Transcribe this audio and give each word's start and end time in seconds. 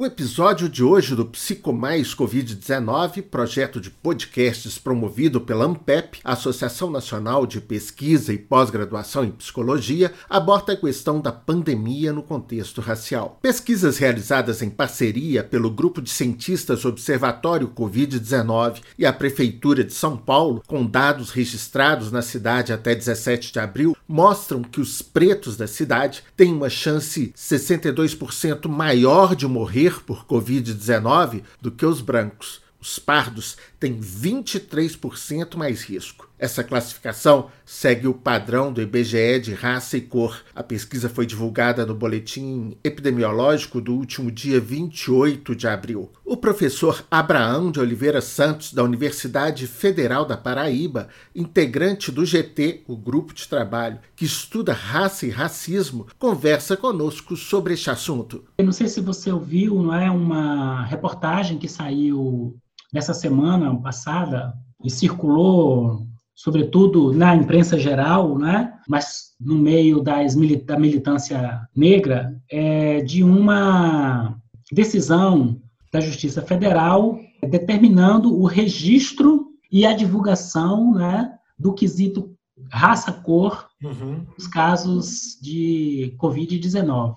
O 0.00 0.06
episódio 0.06 0.68
de 0.68 0.84
hoje 0.84 1.16
do 1.16 1.26
Psicomais 1.26 2.14
Covid-19, 2.14 3.20
projeto 3.20 3.80
de 3.80 3.90
podcasts 3.90 4.78
promovido 4.78 5.40
pela 5.40 5.64
ANPEP, 5.64 6.20
Associação 6.22 6.88
Nacional 6.88 7.44
de 7.44 7.60
Pesquisa 7.60 8.32
e 8.32 8.38
Pós-Graduação 8.38 9.24
em 9.24 9.32
Psicologia, 9.32 10.12
aborda 10.30 10.74
a 10.74 10.76
questão 10.76 11.20
da 11.20 11.32
pandemia 11.32 12.12
no 12.12 12.22
contexto 12.22 12.80
racial. 12.80 13.40
Pesquisas 13.42 13.98
realizadas 13.98 14.62
em 14.62 14.70
parceria 14.70 15.42
pelo 15.42 15.68
Grupo 15.68 16.00
de 16.00 16.10
Cientistas 16.10 16.84
Observatório 16.84 17.66
Covid-19 17.66 18.82
e 18.96 19.04
a 19.04 19.12
Prefeitura 19.12 19.82
de 19.82 19.94
São 19.94 20.16
Paulo, 20.16 20.62
com 20.64 20.86
dados 20.86 21.30
registrados 21.30 22.12
na 22.12 22.22
cidade 22.22 22.72
até 22.72 22.94
17 22.94 23.52
de 23.52 23.58
abril, 23.58 23.96
mostram 24.06 24.62
que 24.62 24.80
os 24.80 25.02
pretos 25.02 25.56
da 25.56 25.66
cidade 25.66 26.22
têm 26.36 26.52
uma 26.52 26.70
chance 26.70 27.32
62% 27.36 28.68
maior 28.68 29.34
de 29.34 29.48
morrer 29.48 29.87
morrer 29.88 30.02
por 30.04 30.24
Covid-19 30.26 31.42
do 31.60 31.70
que 31.70 31.86
os 31.86 32.00
brancos. 32.00 32.60
Os 32.80 32.98
pardos 32.98 33.56
têm 33.80 33.98
23% 33.98 35.56
mais 35.56 35.82
risco. 35.82 36.28
Essa 36.38 36.62
classificação 36.62 37.50
segue 37.66 38.06
o 38.06 38.14
padrão 38.14 38.72
do 38.72 38.80
IBGE 38.80 39.40
de 39.40 39.52
raça 39.52 39.96
e 39.96 40.00
cor. 40.00 40.40
A 40.54 40.62
pesquisa 40.62 41.08
foi 41.08 41.26
divulgada 41.26 41.84
no 41.84 41.96
boletim 41.96 42.78
epidemiológico 42.84 43.80
do 43.80 43.92
último 43.94 44.30
dia 44.30 44.60
28 44.60 45.56
de 45.56 45.66
abril. 45.66 46.12
O 46.24 46.36
professor 46.36 47.04
Abraão 47.10 47.72
de 47.72 47.80
Oliveira 47.80 48.20
Santos, 48.20 48.72
da 48.72 48.84
Universidade 48.84 49.66
Federal 49.66 50.24
da 50.24 50.36
Paraíba, 50.36 51.08
integrante 51.34 52.12
do 52.12 52.24
GT, 52.24 52.84
o 52.86 52.96
grupo 52.96 53.34
de 53.34 53.48
trabalho 53.48 53.98
que 54.14 54.24
estuda 54.24 54.72
raça 54.72 55.26
e 55.26 55.30
racismo, 55.30 56.06
conversa 56.16 56.76
conosco 56.76 57.36
sobre 57.36 57.74
este 57.74 57.90
assunto. 57.90 58.44
Eu 58.58 58.64
não 58.64 58.72
sei 58.72 58.86
se 58.86 59.00
você 59.00 59.32
ouviu, 59.32 59.82
não 59.82 59.94
é 59.94 60.08
uma 60.08 60.84
reportagem 60.84 61.58
que 61.58 61.66
saiu 61.66 62.56
nessa 62.92 63.14
semana 63.14 63.74
passada 63.80 64.54
e 64.84 64.90
circulou, 64.90 66.06
sobretudo 66.34 67.12
na 67.12 67.34
imprensa 67.34 67.78
geral, 67.78 68.38
né? 68.38 68.74
mas 68.88 69.34
no 69.40 69.56
meio 69.56 70.00
das, 70.00 70.34
da 70.64 70.78
militância 70.78 71.60
negra, 71.74 72.34
é, 72.50 73.00
de 73.00 73.22
uma 73.22 74.36
decisão 74.72 75.60
da 75.92 76.00
Justiça 76.00 76.42
Federal 76.42 77.18
determinando 77.48 78.36
o 78.36 78.46
registro 78.46 79.48
e 79.70 79.86
a 79.86 79.94
divulgação 79.94 80.92
né, 80.92 81.32
do 81.58 81.72
quesito 81.72 82.34
raça-cor 82.70 83.68
uhum. 83.82 84.26
nos 84.36 84.46
casos 84.46 85.38
de 85.40 86.14
Covid-19. 86.18 87.14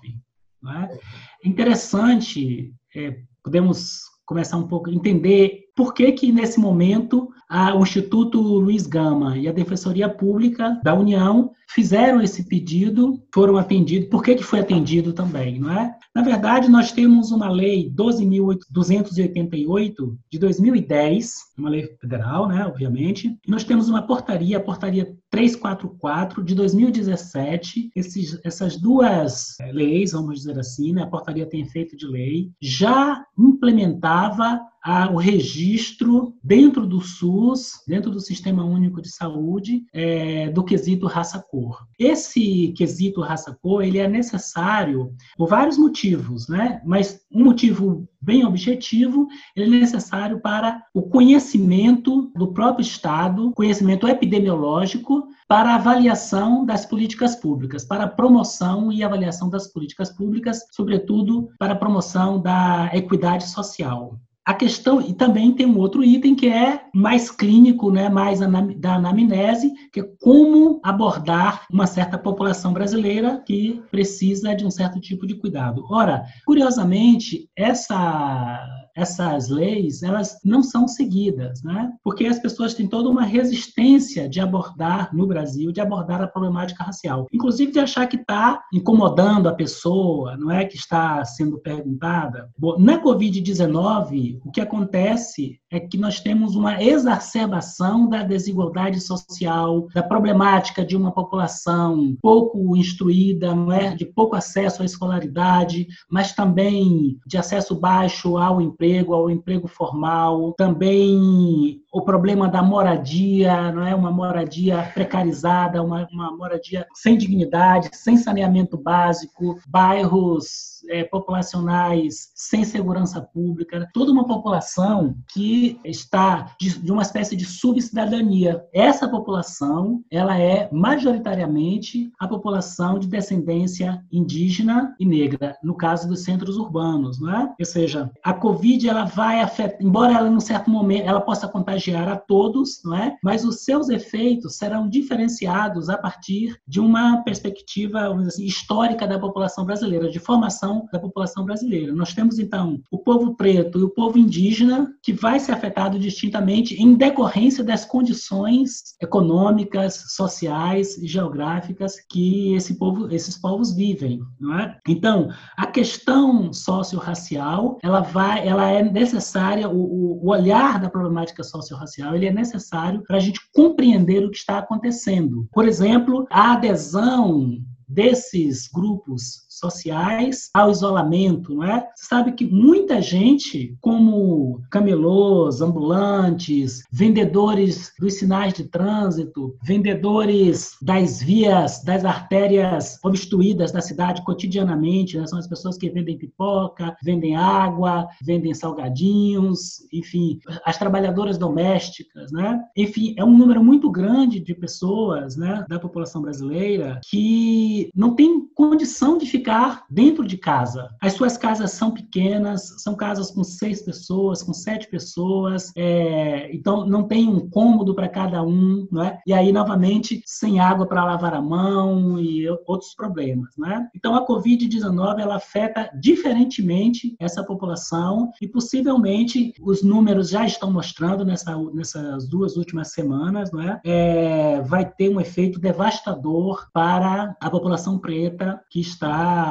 Né? 0.62 0.98
É 1.44 1.48
interessante, 1.48 2.72
é, 2.94 3.18
podemos 3.42 4.02
começar 4.24 4.56
um 4.56 4.68
pouco 4.68 4.88
a 4.88 4.94
entender 4.94 5.61
por 5.74 5.94
que, 5.94 6.12
que 6.12 6.30
nesse 6.30 6.60
momento, 6.60 7.30
a, 7.48 7.74
o 7.74 7.82
Instituto 7.82 8.38
Luiz 8.40 8.86
Gama 8.86 9.38
e 9.38 9.48
a 9.48 9.52
Defensoria 9.52 10.08
Pública 10.08 10.80
da 10.82 10.94
União 10.94 11.50
fizeram 11.68 12.20
esse 12.20 12.44
pedido, 12.44 13.22
foram 13.32 13.56
atendidos, 13.56 14.08
por 14.08 14.22
que, 14.22 14.34
que 14.34 14.42
foi 14.42 14.60
atendido 14.60 15.12
também, 15.12 15.58
não 15.58 15.72
é? 15.72 15.94
Na 16.14 16.22
verdade, 16.22 16.70
nós 16.70 16.92
temos 16.92 17.30
uma 17.30 17.50
lei 17.50 17.90
12.288 17.90 20.16
de 20.30 20.38
2010, 20.38 21.32
uma 21.58 21.70
lei 21.70 21.88
federal, 22.00 22.48
né, 22.48 22.66
obviamente, 22.66 23.34
nós 23.48 23.64
temos 23.64 23.88
uma 23.88 24.02
portaria, 24.02 24.58
a 24.58 24.60
portaria 24.60 25.16
344 25.32 26.44
de 26.44 26.54
2017. 26.54 27.90
Esses, 27.96 28.38
essas 28.44 28.76
duas 28.76 29.58
eh, 29.60 29.72
leis, 29.72 30.12
vamos 30.12 30.40
dizer 30.40 30.58
assim, 30.58 30.92
né, 30.92 31.02
a 31.02 31.06
portaria 31.06 31.46
tem 31.46 31.62
efeito 31.62 31.96
de 31.96 32.06
lei, 32.06 32.50
já 32.60 33.24
implementava 33.38 34.60
a, 34.84 35.10
o 35.10 35.16
registro 35.16 36.34
dentro 36.42 36.86
do 36.86 37.00
SUS, 37.00 37.82
dentro 37.86 38.10
do 38.10 38.20
Sistema 38.20 38.64
Único 38.64 39.00
de 39.00 39.10
Saúde, 39.10 39.86
é, 39.92 40.50
do 40.50 40.64
quesito 40.64 41.06
raça-cor. 41.06 41.86
Esse 41.98 42.74
quesito 42.76 43.20
raça-cor 43.20 43.82
ele 43.82 43.98
é 43.98 44.08
necessário 44.08 45.14
por 45.36 45.48
vários 45.48 45.78
motivos, 45.78 46.48
né? 46.48 46.82
mas 46.84 47.20
um 47.32 47.44
motivo 47.44 48.06
bem 48.22 48.44
objetivo, 48.44 49.26
ele 49.56 49.76
é 49.76 49.80
necessário 49.80 50.40
para 50.40 50.84
o 50.94 51.02
conhecimento 51.02 52.30
do 52.36 52.52
próprio 52.52 52.82
Estado, 52.82 53.52
conhecimento 53.52 54.06
epidemiológico, 54.06 55.28
para 55.48 55.74
avaliação 55.74 56.64
das 56.64 56.86
políticas 56.86 57.34
públicas, 57.34 57.84
para 57.84 58.06
promoção 58.06 58.92
e 58.92 59.02
avaliação 59.02 59.50
das 59.50 59.66
políticas 59.66 60.10
públicas, 60.10 60.60
sobretudo 60.70 61.50
para 61.58 61.72
a 61.72 61.76
promoção 61.76 62.40
da 62.40 62.90
equidade 62.94 63.48
social. 63.48 64.18
A 64.44 64.54
questão, 64.54 65.00
e 65.00 65.14
também 65.14 65.52
tem 65.52 65.66
um 65.66 65.78
outro 65.78 66.02
item 66.02 66.34
que 66.34 66.48
é 66.48 66.82
mais 66.92 67.30
clínico, 67.30 67.92
né, 67.92 68.08
mais 68.08 68.40
da 68.40 68.94
anamnese, 68.96 69.72
que 69.92 70.00
é 70.00 70.08
como 70.20 70.80
abordar 70.82 71.64
uma 71.70 71.86
certa 71.86 72.18
população 72.18 72.72
brasileira 72.72 73.40
que 73.46 73.80
precisa 73.88 74.52
de 74.52 74.66
um 74.66 74.70
certo 74.70 75.00
tipo 75.00 75.28
de 75.28 75.36
cuidado. 75.36 75.84
Ora, 75.88 76.24
curiosamente, 76.44 77.48
essa 77.56 78.60
essas 78.94 79.48
leis 79.48 80.02
elas 80.02 80.38
não 80.44 80.62
são 80.62 80.86
seguidas, 80.86 81.62
né? 81.62 81.92
Porque 82.02 82.26
as 82.26 82.38
pessoas 82.38 82.74
têm 82.74 82.86
toda 82.86 83.08
uma 83.08 83.24
resistência 83.24 84.28
de 84.28 84.40
abordar 84.40 85.14
no 85.14 85.26
Brasil, 85.26 85.72
de 85.72 85.80
abordar 85.80 86.22
a 86.22 86.26
problemática 86.26 86.84
racial, 86.84 87.26
inclusive 87.32 87.72
de 87.72 87.78
achar 87.78 88.06
que 88.06 88.16
está 88.16 88.62
incomodando 88.72 89.48
a 89.48 89.54
pessoa, 89.54 90.36
não 90.36 90.50
é 90.50 90.64
que 90.64 90.76
está 90.76 91.24
sendo 91.24 91.58
perguntada. 91.58 92.50
Bom, 92.58 92.78
na 92.78 93.02
Covid-19, 93.02 94.40
o 94.44 94.50
que 94.50 94.60
acontece 94.60 95.58
é 95.72 95.80
que 95.80 95.96
nós 95.96 96.20
temos 96.20 96.54
uma 96.54 96.82
exacerbação 96.82 98.06
da 98.06 98.22
desigualdade 98.22 99.00
social, 99.00 99.88
da 99.94 100.02
problemática 100.02 100.84
de 100.84 100.94
uma 100.94 101.10
população 101.10 102.14
pouco 102.20 102.76
instruída, 102.76 103.54
é? 103.74 103.94
de 103.94 104.04
pouco 104.04 104.36
acesso 104.36 104.82
à 104.82 104.84
escolaridade, 104.84 105.86
mas 106.10 106.34
também 106.34 107.18
de 107.26 107.38
acesso 107.38 107.74
baixo 107.74 108.36
ao 108.36 108.60
emprego, 108.60 109.14
ao 109.14 109.30
emprego 109.30 109.66
formal, 109.66 110.52
também 110.58 111.80
o 111.90 112.02
problema 112.02 112.48
da 112.48 112.62
moradia, 112.62 113.72
não 113.72 113.86
é? 113.86 113.94
Uma 113.94 114.10
moradia 114.10 114.82
precarizada, 114.92 115.82
uma, 115.82 116.06
uma 116.12 116.36
moradia 116.36 116.86
sem 116.94 117.16
dignidade, 117.16 117.88
sem 117.92 118.18
saneamento 118.18 118.76
básico, 118.76 119.58
bairros 119.66 120.72
é, 120.88 121.04
populacionais 121.04 122.30
sem 122.34 122.64
segurança 122.64 123.20
pública, 123.20 123.88
toda 123.92 124.12
uma 124.12 124.26
população 124.26 125.16
que 125.32 125.61
está 125.84 126.54
de, 126.60 126.78
de 126.78 126.92
uma 126.92 127.02
espécie 127.02 127.36
de 127.36 127.44
subcidadania. 127.44 128.64
Essa 128.72 129.08
população, 129.08 130.02
ela 130.10 130.38
é 130.38 130.68
majoritariamente 130.72 132.12
a 132.18 132.28
população 132.28 132.98
de 132.98 133.06
descendência 133.06 134.04
indígena 134.10 134.94
e 134.98 135.06
negra, 135.06 135.56
no 135.62 135.74
caso 135.74 136.08
dos 136.08 136.24
centros 136.24 136.56
urbanos, 136.56 137.20
não 137.20 137.34
é? 137.34 137.54
Ou 137.58 137.66
seja, 137.66 138.10
a 138.22 138.32
Covid 138.32 138.88
ela 138.88 139.04
vai 139.04 139.40
afetar, 139.40 139.78
embora 139.80 140.14
ela, 140.14 140.28
em 140.28 140.34
um 140.34 140.40
certo 140.40 140.70
momento, 140.70 141.06
ela 141.06 141.20
possa 141.20 141.48
contagiar 141.48 142.08
a 142.08 142.16
todos, 142.16 142.80
não 142.84 142.96
é? 142.96 143.16
Mas 143.22 143.44
os 143.44 143.64
seus 143.64 143.88
efeitos 143.88 144.56
serão 144.56 144.88
diferenciados 144.88 145.88
a 145.88 145.96
partir 145.96 146.56
de 146.66 146.80
uma 146.80 147.22
perspectiva 147.22 148.14
assim, 148.26 148.44
histórica 148.44 149.06
da 149.06 149.18
população 149.18 149.64
brasileira, 149.64 150.10
de 150.10 150.18
formação 150.18 150.88
da 150.92 150.98
população 150.98 151.44
brasileira. 151.44 151.92
Nós 151.92 152.14
temos, 152.14 152.38
então, 152.38 152.80
o 152.90 152.98
povo 152.98 153.34
preto 153.34 153.78
e 153.78 153.82
o 153.82 153.90
povo 153.90 154.18
indígena, 154.18 154.92
que 155.02 155.12
vai 155.12 155.38
ser 155.52 155.54
afetado 155.54 155.98
distintamente 155.98 156.74
em 156.74 156.94
decorrência 156.94 157.62
das 157.62 157.84
condições 157.84 158.94
econômicas, 159.00 160.04
sociais 160.08 160.96
e 160.98 161.06
geográficas 161.06 161.96
que 162.08 162.54
esse 162.54 162.78
povo, 162.78 163.12
esses 163.12 163.38
povos 163.38 163.72
vivem. 163.74 164.20
Não 164.40 164.58
é? 164.58 164.78
Então, 164.88 165.28
a 165.56 165.66
questão 165.66 166.52
socio-racial, 166.52 167.78
ela, 167.82 168.00
vai, 168.00 168.46
ela 168.46 168.68
é 168.70 168.82
necessária, 168.82 169.68
o, 169.68 170.22
o 170.24 170.30
olhar 170.30 170.80
da 170.80 170.90
problemática 170.90 171.42
socio-racial, 171.42 172.14
ele 172.14 172.26
é 172.26 172.32
necessário 172.32 173.02
para 173.06 173.16
a 173.16 173.20
gente 173.20 173.40
compreender 173.52 174.24
o 174.24 174.30
que 174.30 174.38
está 174.38 174.58
acontecendo. 174.58 175.46
Por 175.52 175.66
exemplo, 175.66 176.26
a 176.30 176.52
adesão 176.52 177.58
desses 177.88 178.68
grupos 178.68 179.44
sociais 179.62 180.50
ao 180.52 180.70
isolamento, 180.70 181.54
não 181.54 181.64
é? 181.64 181.86
Você 181.94 182.06
sabe 182.06 182.32
que 182.32 182.44
muita 182.44 183.00
gente, 183.00 183.76
como 183.80 184.60
camelôs, 184.70 185.60
ambulantes, 185.60 186.82
vendedores 186.90 187.92
dos 187.98 188.14
sinais 188.14 188.52
de 188.52 188.64
trânsito, 188.64 189.54
vendedores 189.62 190.76
das 190.82 191.22
vias, 191.22 191.82
das 191.84 192.04
artérias 192.04 192.98
obstruídas 193.04 193.70
da 193.70 193.80
cidade 193.80 194.24
cotidianamente, 194.24 195.16
né? 195.16 195.26
são 195.26 195.38
as 195.38 195.46
pessoas 195.46 195.78
que 195.78 195.88
vendem 195.88 196.18
pipoca, 196.18 196.96
vendem 197.02 197.36
água, 197.36 198.08
vendem 198.20 198.52
salgadinhos, 198.52 199.86
enfim, 199.92 200.40
as 200.64 200.76
trabalhadoras 200.76 201.38
domésticas, 201.38 202.32
né? 202.32 202.60
Enfim, 202.76 203.14
é 203.16 203.24
um 203.24 203.36
número 203.36 203.62
muito 203.62 203.90
grande 203.90 204.40
de 204.40 204.54
pessoas, 204.54 205.36
né, 205.36 205.64
da 205.68 205.78
população 205.78 206.20
brasileira 206.20 207.00
que 207.08 207.90
não 207.94 208.14
tem 208.14 208.46
condição 208.54 209.18
de 209.18 209.26
ficar 209.26 209.51
dentro 209.90 210.26
de 210.26 210.36
casa. 210.36 210.94
As 211.00 211.12
suas 211.14 211.36
casas 211.36 211.72
são 211.72 211.90
pequenas, 211.90 212.82
são 212.82 212.94
casas 212.94 213.30
com 213.30 213.44
seis 213.44 213.82
pessoas, 213.82 214.42
com 214.42 214.52
sete 214.52 214.88
pessoas, 214.88 215.72
é, 215.76 216.54
então 216.54 216.86
não 216.86 217.02
tem 217.02 217.28
um 217.28 217.48
cômodo 217.50 217.94
para 217.94 218.08
cada 218.08 218.42
um, 218.42 218.88
né? 218.90 219.18
E 219.26 219.32
aí 219.32 219.52
novamente 219.52 220.22
sem 220.24 220.60
água 220.60 220.86
para 220.86 221.04
lavar 221.04 221.34
a 221.34 221.42
mão 221.42 222.18
e 222.18 222.48
outros 222.66 222.94
problemas, 222.94 223.50
né? 223.58 223.88
Então 223.94 224.14
a 224.14 224.26
COVID-19 224.26 225.20
ela 225.20 225.36
afeta 225.36 225.90
diferentemente 226.00 227.14
essa 227.20 227.44
população 227.44 228.30
e 228.40 228.48
possivelmente 228.48 229.52
os 229.60 229.82
números 229.82 230.30
já 230.30 230.46
estão 230.46 230.72
mostrando 230.72 231.24
nessa, 231.24 231.56
nessas 231.74 232.28
duas 232.28 232.56
últimas 232.56 232.92
semanas, 232.92 233.52
não 233.52 233.60
é? 233.60 233.80
é? 233.84 234.60
vai 234.62 234.84
ter 234.84 235.08
um 235.08 235.20
efeito 235.20 235.60
devastador 235.60 236.68
para 236.72 237.36
a 237.40 237.50
população 237.50 237.98
preta 237.98 238.60
que 238.70 238.80
está 238.80 239.41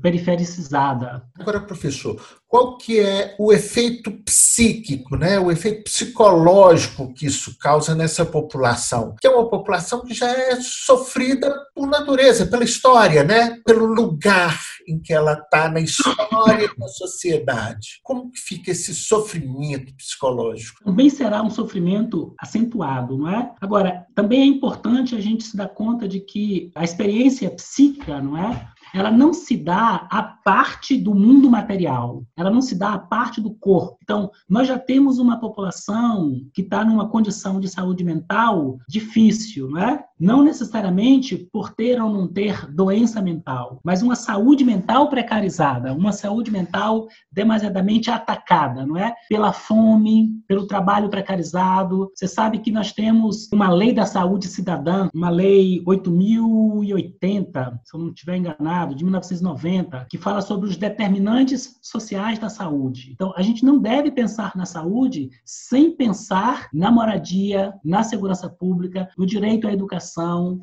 perifericizada. 0.00 1.22
Agora, 1.38 1.60
professor, 1.60 2.20
qual 2.46 2.78
que 2.78 3.00
é 3.00 3.34
o 3.38 3.52
efeito 3.52 4.10
psíquico, 4.24 5.16
né? 5.16 5.38
o 5.38 5.50
efeito 5.50 5.84
psicológico 5.84 7.12
que 7.12 7.26
isso 7.26 7.56
causa 7.58 7.94
nessa 7.94 8.24
população, 8.24 9.14
que 9.20 9.26
é 9.26 9.30
uma 9.30 9.48
população 9.48 10.04
que 10.04 10.14
já 10.14 10.30
é 10.30 10.56
sofrida 10.60 11.52
por 11.74 11.88
natureza, 11.88 12.46
pela 12.46 12.64
história, 12.64 13.24
né? 13.24 13.58
pelo 13.64 13.86
lugar 13.86 14.58
em 14.88 15.00
que 15.00 15.12
ela 15.12 15.32
está 15.32 15.68
na 15.68 15.80
história 15.80 16.70
da 16.78 16.86
sociedade. 16.86 17.98
Como 18.02 18.30
que 18.30 18.38
fica 18.38 18.70
esse 18.70 18.94
sofrimento 18.94 19.92
psicológico? 19.96 20.84
Também 20.84 21.10
será 21.10 21.42
um 21.42 21.50
sofrimento 21.50 22.32
acentuado, 22.38 23.18
não 23.18 23.28
é? 23.28 23.52
Agora, 23.60 24.06
também 24.14 24.42
é 24.42 24.46
importante 24.46 25.16
a 25.16 25.20
gente 25.20 25.42
se 25.42 25.56
dar 25.56 25.68
conta 25.68 26.06
de 26.06 26.20
que 26.20 26.70
a 26.76 26.84
experiência 26.84 27.50
psíquica, 27.50 28.20
não 28.20 28.36
é? 28.38 28.68
Ela 28.96 29.10
não 29.10 29.34
se 29.34 29.58
dá 29.58 30.06
a 30.10 30.22
parte 30.22 30.96
do 30.96 31.14
mundo 31.14 31.50
material, 31.50 32.24
ela 32.34 32.50
não 32.50 32.62
se 32.62 32.74
dá 32.74 32.94
a 32.94 32.98
parte 32.98 33.42
do 33.42 33.52
corpo. 33.52 33.98
Então, 34.02 34.30
nós 34.48 34.66
já 34.66 34.78
temos 34.78 35.18
uma 35.18 35.38
população 35.38 36.40
que 36.54 36.62
está 36.62 36.82
numa 36.82 37.06
condição 37.06 37.60
de 37.60 37.68
saúde 37.68 38.02
mental 38.02 38.78
difícil, 38.88 39.68
não 39.68 39.82
é? 39.82 40.02
Não 40.18 40.42
necessariamente 40.42 41.36
por 41.36 41.74
ter 41.74 42.00
ou 42.00 42.10
não 42.10 42.26
ter 42.26 42.66
doença 42.72 43.20
mental, 43.20 43.80
mas 43.84 44.02
uma 44.02 44.16
saúde 44.16 44.64
mental 44.64 45.10
precarizada, 45.10 45.92
uma 45.92 46.12
saúde 46.12 46.50
mental 46.50 47.06
demasiadamente 47.30 48.10
atacada, 48.10 48.86
não 48.86 48.96
é? 48.96 49.14
Pela 49.28 49.52
fome, 49.52 50.30
pelo 50.48 50.66
trabalho 50.66 51.10
precarizado. 51.10 52.10
Você 52.14 52.26
sabe 52.26 52.58
que 52.58 52.70
nós 52.70 52.92
temos 52.92 53.48
uma 53.52 53.68
lei 53.68 53.92
da 53.92 54.06
saúde 54.06 54.48
cidadã, 54.48 55.08
uma 55.14 55.28
lei 55.28 55.82
8080, 55.86 57.80
se 57.84 57.94
eu 57.94 58.00
não 58.00 58.08
estiver 58.08 58.36
enganado, 58.36 58.94
de 58.94 59.04
1990, 59.04 60.06
que 60.08 60.16
fala 60.16 60.40
sobre 60.40 60.68
os 60.68 60.76
determinantes 60.76 61.78
sociais 61.82 62.38
da 62.38 62.48
saúde. 62.48 63.10
Então, 63.12 63.32
a 63.36 63.42
gente 63.42 63.64
não 63.64 63.78
deve 63.78 64.10
pensar 64.10 64.52
na 64.56 64.64
saúde 64.64 65.30
sem 65.44 65.90
pensar 65.90 66.68
na 66.72 66.90
moradia, 66.90 67.74
na 67.84 68.02
segurança 68.02 68.48
pública, 68.48 69.08
no 69.18 69.26
direito 69.26 69.68
à 69.68 69.72
educação, 69.72 70.05